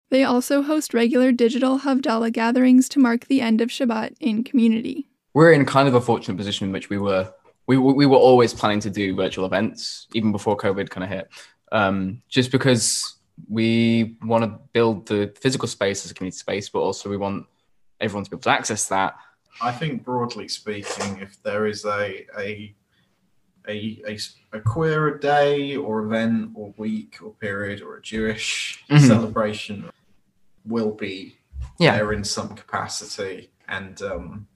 They 0.09 0.23
also 0.23 0.63
host 0.63 0.95
regular 0.95 1.33
digital 1.33 1.81
Havdalah 1.81 2.33
gatherings 2.33 2.89
to 2.91 3.01
mark 3.01 3.27
the 3.27 3.41
end 3.41 3.61
of 3.61 3.71
Shabbat 3.71 4.15
in 4.21 4.45
community. 4.45 5.09
We're 5.35 5.51
in 5.51 5.67
kind 5.67 5.89
of 5.89 5.95
a 5.95 6.01
fortunate 6.01 6.37
position 6.37 6.69
in 6.69 6.73
which 6.73 6.91
we 6.91 6.99
were 6.99 7.35
we, 7.67 7.77
we 7.77 8.07
were 8.07 8.19
always 8.19 8.55
planning 8.55 8.79
to 8.83 8.91
do 8.91 9.17
virtual 9.17 9.45
events 9.45 10.07
even 10.15 10.31
before 10.31 10.57
COVID 10.57 10.91
kind 10.91 11.03
of 11.03 11.11
hit, 11.11 11.29
um, 11.73 12.23
just 12.29 12.53
because 12.53 13.18
we 13.49 14.17
want 14.23 14.45
to 14.45 14.59
build 14.73 15.07
the 15.07 15.33
physical 15.41 15.69
space 15.69 16.05
as 16.05 16.11
a 16.11 16.15
community 16.15 16.39
space, 16.39 16.69
but 16.69 16.81
also 16.81 17.09
we 17.09 17.17
want 17.17 17.47
everyone 18.01 18.25
to 18.25 18.31
be 18.31 18.35
able 18.35 18.43
to 18.43 18.51
access 18.51 18.89
that. 18.89 19.17
I 19.61 19.73
think 19.73 20.05
broadly 20.05 20.49
speaking, 20.49 21.19
if 21.21 21.43
there 21.43 21.67
is 21.67 21.85
a 21.85 22.27
a 22.39 22.75
a, 23.69 24.03
a, 24.07 24.19
a 24.53 24.61
queer 24.61 25.19
day 25.19 25.77
or 25.77 26.05
event 26.05 26.53
or 26.55 26.73
week 26.79 27.19
or 27.23 27.33
period 27.35 27.83
or 27.83 27.97
a 27.97 28.03
Jewish 28.03 28.83
mm-hmm. 28.89 29.07
celebration 29.07 29.91
will 30.65 30.93
be 30.93 31.37
yeah. 31.79 31.97
there 31.97 32.13
in 32.13 32.25
some 32.25 32.55
capacity, 32.55 33.51
and 33.69 34.01
um, 34.03 34.47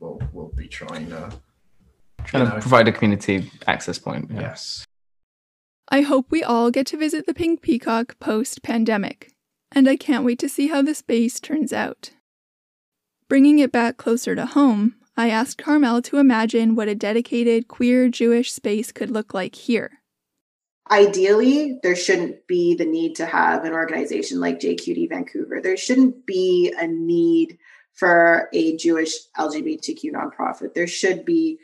we'll 0.00 0.20
we'll 0.32 0.52
be 0.56 0.68
trying 0.68 1.08
to 1.10 1.32
trying 2.24 2.46
to 2.46 2.60
provide 2.60 2.88
a 2.88 2.92
community 2.92 3.50
access 3.66 3.98
point. 3.98 4.30
Yeah. 4.30 4.40
Yes. 4.40 4.86
I 5.90 6.02
hope 6.02 6.30
we 6.30 6.42
all 6.42 6.70
get 6.70 6.86
to 6.88 6.98
visit 6.98 7.26
the 7.26 7.32
Pink 7.32 7.62
Peacock 7.62 8.18
post 8.20 8.62
pandemic, 8.62 9.32
and 9.72 9.88
I 9.88 9.96
can't 9.96 10.24
wait 10.24 10.38
to 10.40 10.48
see 10.48 10.68
how 10.68 10.82
the 10.82 10.94
space 10.94 11.40
turns 11.40 11.72
out. 11.72 12.10
Bringing 13.26 13.58
it 13.58 13.72
back 13.72 13.96
closer 13.96 14.34
to 14.34 14.44
home, 14.44 14.96
I 15.16 15.30
asked 15.30 15.56
Carmel 15.56 16.02
to 16.02 16.18
imagine 16.18 16.74
what 16.74 16.88
a 16.88 16.94
dedicated 16.94 17.68
queer 17.68 18.10
Jewish 18.10 18.52
space 18.52 18.92
could 18.92 19.10
look 19.10 19.32
like 19.32 19.54
here. 19.54 20.02
Ideally, 20.90 21.78
there 21.82 21.96
shouldn't 21.96 22.46
be 22.46 22.74
the 22.74 22.86
need 22.86 23.16
to 23.16 23.26
have 23.26 23.64
an 23.64 23.72
organization 23.72 24.40
like 24.40 24.60
JQT 24.60 25.08
Vancouver. 25.08 25.60
There 25.62 25.76
shouldn't 25.76 26.26
be 26.26 26.72
a 26.78 26.86
need 26.86 27.58
for 27.94 28.48
a 28.52 28.76
Jewish 28.76 29.12
LGBTQ 29.38 30.12
nonprofit. 30.12 30.74
There 30.74 30.86
should 30.86 31.24
be 31.24 31.58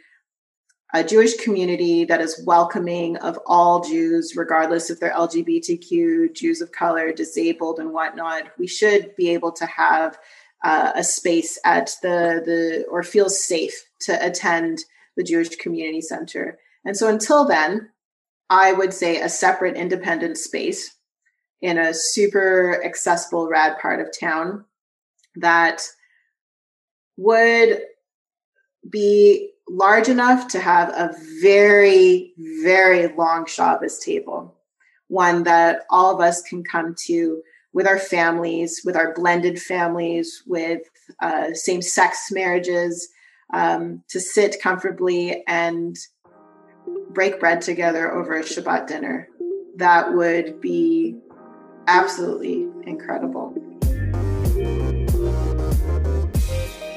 a 0.94 1.02
Jewish 1.02 1.36
community 1.38 2.04
that 2.04 2.20
is 2.20 2.40
welcoming 2.46 3.16
of 3.16 3.36
all 3.46 3.82
Jews, 3.82 4.34
regardless 4.36 4.90
if 4.90 5.00
they're 5.00 5.10
LGBTQ, 5.10 6.32
Jews 6.32 6.60
of 6.60 6.70
color, 6.70 7.12
disabled, 7.12 7.80
and 7.80 7.92
whatnot. 7.92 8.44
We 8.58 8.68
should 8.68 9.14
be 9.16 9.30
able 9.30 9.50
to 9.52 9.66
have 9.66 10.16
uh, 10.62 10.92
a 10.94 11.02
space 11.02 11.58
at 11.64 11.90
the 12.00 12.42
the 12.46 12.86
or 12.88 13.02
feel 13.02 13.28
safe 13.28 13.74
to 14.02 14.24
attend 14.24 14.84
the 15.16 15.24
Jewish 15.24 15.56
Community 15.56 16.00
Center. 16.00 16.60
And 16.84 16.96
so 16.96 17.08
until 17.08 17.44
then, 17.44 17.90
I 18.48 18.72
would 18.72 18.94
say 18.94 19.20
a 19.20 19.28
separate 19.28 19.76
independent 19.76 20.38
space 20.38 20.94
in 21.60 21.76
a 21.76 21.92
super 21.92 22.80
accessible 22.84 23.48
rad 23.48 23.78
part 23.80 24.00
of 24.00 24.08
town 24.16 24.64
that 25.36 25.82
would 27.16 27.82
be 28.88 29.53
large 29.68 30.08
enough 30.08 30.48
to 30.48 30.60
have 30.60 30.90
a 30.90 31.14
very, 31.40 32.32
very 32.62 33.08
long 33.08 33.46
Shabbos 33.46 33.98
table, 33.98 34.54
one 35.08 35.44
that 35.44 35.82
all 35.90 36.14
of 36.14 36.20
us 36.20 36.42
can 36.42 36.62
come 36.64 36.94
to 37.06 37.42
with 37.72 37.86
our 37.86 37.98
families, 37.98 38.82
with 38.84 38.96
our 38.96 39.12
blended 39.14 39.60
families, 39.60 40.42
with 40.46 40.82
uh, 41.20 41.52
same 41.54 41.82
sex 41.82 42.28
marriages, 42.30 43.08
um, 43.52 44.02
to 44.08 44.20
sit 44.20 44.60
comfortably 44.62 45.44
and 45.46 45.96
break 47.10 47.40
bread 47.40 47.60
together 47.60 48.12
over 48.12 48.34
a 48.34 48.42
Shabbat 48.42 48.86
dinner. 48.86 49.28
That 49.76 50.14
would 50.14 50.60
be 50.60 51.16
absolutely 51.86 52.68
incredible. 52.86 53.54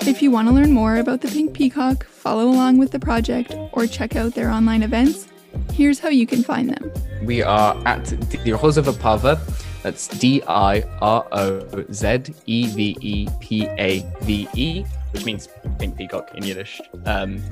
If 0.08 0.22
you 0.22 0.32
want 0.32 0.48
to 0.48 0.54
learn 0.54 0.72
more 0.72 0.96
about 0.96 1.20
the 1.20 1.28
Pink 1.28 1.54
Peacock, 1.54 2.06
follow 2.06 2.46
along 2.46 2.78
with 2.78 2.92
the 2.92 3.00
project, 3.00 3.54
or 3.74 3.86
check 3.86 4.16
out 4.16 4.34
their 4.34 4.50
online 4.50 4.82
events, 4.82 5.28
here's 5.74 6.00
how 6.00 6.08
you 6.08 6.26
can 6.26 6.44
find 6.44 6.70
them. 6.70 6.90
We 7.24 7.44
are 7.44 7.76
at 7.86 8.06
the 8.06 8.38
Dirozeve 8.38 8.98
Pave 9.02 9.38
that's 9.84 10.08
D 10.08 10.42
I 10.48 10.80
R 11.02 11.28
O 11.34 11.84
Z 11.92 12.24
E 12.46 12.68
V 12.68 12.98
E 13.02 13.28
P 13.42 13.68
A 13.78 14.10
V 14.22 14.48
E, 14.54 14.84
which 15.12 15.26
means 15.26 15.50
pink 15.78 15.98
peacock 15.98 16.34
in 16.36 16.44
Yiddish. 16.46 16.80
Um, 17.06 17.44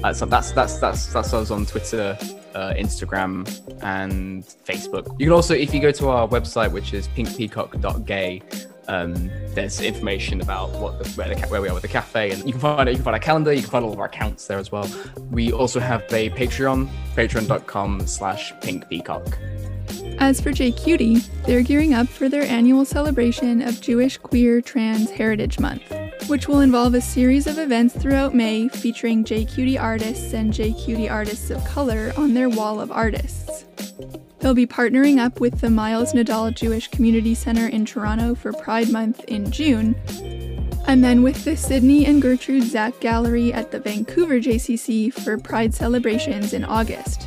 that's 0.00 0.20
that's 0.20 0.52
that's 0.52 0.78
that's 0.78 1.12
that's 1.12 1.34
us 1.34 1.50
on 1.50 1.66
Twitter, 1.66 2.16
uh, 2.54 2.72
Instagram, 2.74 3.48
and 3.82 4.44
Facebook. 4.44 5.08
You 5.18 5.26
can 5.26 5.32
also, 5.32 5.54
if 5.54 5.74
you 5.74 5.80
go 5.80 5.90
to 5.90 6.08
our 6.08 6.28
website, 6.28 6.70
which 6.70 6.94
is 6.94 7.08
pinkpeacock.gay, 7.08 8.42
um, 8.88 9.30
there's 9.54 9.80
information 9.80 10.40
about 10.40 10.70
what 10.72 11.02
the, 11.02 11.10
where, 11.10 11.34
the, 11.34 11.40
where 11.48 11.60
we 11.60 11.68
are 11.68 11.74
with 11.74 11.82
the 11.82 11.88
cafe, 11.88 12.30
and 12.30 12.44
you 12.44 12.52
can 12.52 12.60
find 12.60 12.88
it. 12.88 12.92
You 12.92 12.98
can 12.98 13.04
find 13.04 13.14
our 13.14 13.20
calendar. 13.20 13.52
You 13.52 13.62
can 13.62 13.70
find 13.70 13.84
all 13.84 13.92
of 13.92 13.98
our 13.98 14.06
accounts 14.06 14.46
there 14.46 14.58
as 14.58 14.70
well. 14.70 14.88
We 15.30 15.52
also 15.52 15.80
have 15.80 16.02
a 16.12 16.30
Patreon, 16.30 16.88
patreon.com/slash 17.14 18.52
pinkpeacock. 18.54 19.36
As 20.18 20.40
for 20.40 20.50
JQT, 20.50 21.44
they're 21.44 21.62
gearing 21.62 21.92
up 21.92 22.08
for 22.08 22.28
their 22.28 22.42
annual 22.42 22.84
celebration 22.84 23.60
of 23.60 23.80
Jewish 23.80 24.16
Queer 24.16 24.62
Trans 24.62 25.10
Heritage 25.10 25.60
Month, 25.60 25.92
which 26.28 26.48
will 26.48 26.60
involve 26.60 26.94
a 26.94 27.00
series 27.00 27.46
of 27.46 27.58
events 27.58 27.94
throughout 27.94 28.34
May 28.34 28.68
featuring 28.68 29.24
JQT 29.24 29.80
artists 29.80 30.32
and 30.32 30.52
JQT 30.52 31.10
artists 31.10 31.50
of 31.50 31.62
color 31.66 32.12
on 32.16 32.32
their 32.32 32.48
wall 32.48 32.80
of 32.80 32.90
artists. 32.90 33.66
They'll 34.46 34.54
be 34.54 34.64
partnering 34.64 35.18
up 35.18 35.40
with 35.40 35.60
the 35.60 35.70
Miles 35.70 36.12
Nadal 36.12 36.54
Jewish 36.54 36.86
Community 36.86 37.34
Center 37.34 37.66
in 37.66 37.84
Toronto 37.84 38.36
for 38.36 38.52
Pride 38.52 38.92
Month 38.92 39.24
in 39.24 39.50
June, 39.50 39.96
and 40.86 41.02
then 41.02 41.24
with 41.24 41.44
the 41.44 41.56
Sidney 41.56 42.06
and 42.06 42.22
Gertrude 42.22 42.62
Zack 42.62 43.00
Gallery 43.00 43.52
at 43.52 43.72
the 43.72 43.80
Vancouver 43.80 44.38
JCC 44.38 45.12
for 45.12 45.36
Pride 45.36 45.74
celebrations 45.74 46.52
in 46.52 46.64
August. 46.64 47.26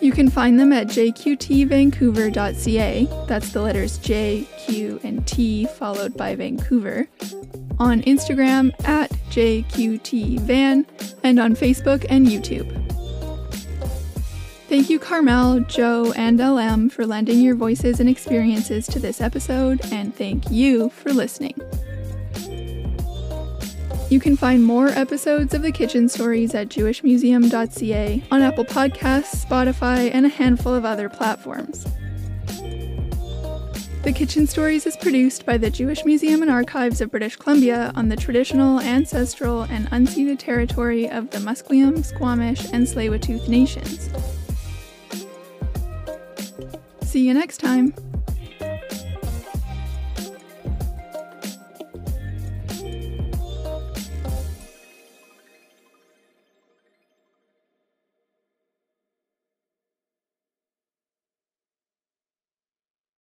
You 0.00 0.12
can 0.12 0.30
find 0.30 0.58
them 0.58 0.72
at 0.72 0.86
jqtvancouver.ca, 0.86 3.26
that's 3.28 3.52
the 3.52 3.60
letters 3.60 3.98
J, 3.98 4.48
Q, 4.64 4.98
and 5.04 5.26
T 5.26 5.66
followed 5.66 6.16
by 6.16 6.34
Vancouver, 6.36 7.06
on 7.78 8.00
Instagram 8.04 8.72
at 8.88 9.10
jqtvan, 9.28 10.86
and 11.22 11.38
on 11.38 11.54
Facebook 11.54 12.06
and 12.08 12.26
YouTube. 12.26 12.79
Thank 14.70 14.88
you, 14.88 15.00
Carmel, 15.00 15.58
Joe, 15.62 16.12
and 16.14 16.38
LM 16.38 16.90
for 16.90 17.04
lending 17.04 17.40
your 17.40 17.56
voices 17.56 17.98
and 17.98 18.08
experiences 18.08 18.86
to 18.86 19.00
this 19.00 19.20
episode, 19.20 19.80
and 19.90 20.14
thank 20.14 20.48
you 20.48 20.90
for 20.90 21.12
listening. 21.12 21.60
You 24.10 24.20
can 24.20 24.36
find 24.36 24.62
more 24.62 24.86
episodes 24.86 25.54
of 25.54 25.62
the 25.62 25.72
Kitchen 25.72 26.08
Stories 26.08 26.54
at 26.54 26.68
jewishmuseum.ca 26.68 28.22
on 28.30 28.42
Apple 28.42 28.64
Podcasts, 28.64 29.44
Spotify, 29.44 30.08
and 30.14 30.24
a 30.24 30.28
handful 30.28 30.72
of 30.72 30.84
other 30.84 31.08
platforms. 31.08 31.84
The 34.04 34.12
Kitchen 34.14 34.46
Stories 34.46 34.86
is 34.86 34.96
produced 34.96 35.44
by 35.44 35.58
the 35.58 35.70
Jewish 35.70 36.04
Museum 36.04 36.42
and 36.42 36.50
Archives 36.50 37.00
of 37.00 37.10
British 37.10 37.34
Columbia 37.34 37.90
on 37.96 38.08
the 38.08 38.16
traditional, 38.16 38.78
ancestral, 38.78 39.62
and 39.62 39.90
unceded 39.90 40.38
territory 40.38 41.10
of 41.10 41.28
the 41.30 41.38
Musqueam, 41.38 42.04
Squamish, 42.04 42.66
and 42.72 42.86
Tsleil-Waututh 42.86 43.48
nations. 43.48 44.08
See 47.10 47.26
you 47.26 47.34
next 47.34 47.58
time! 47.58 47.92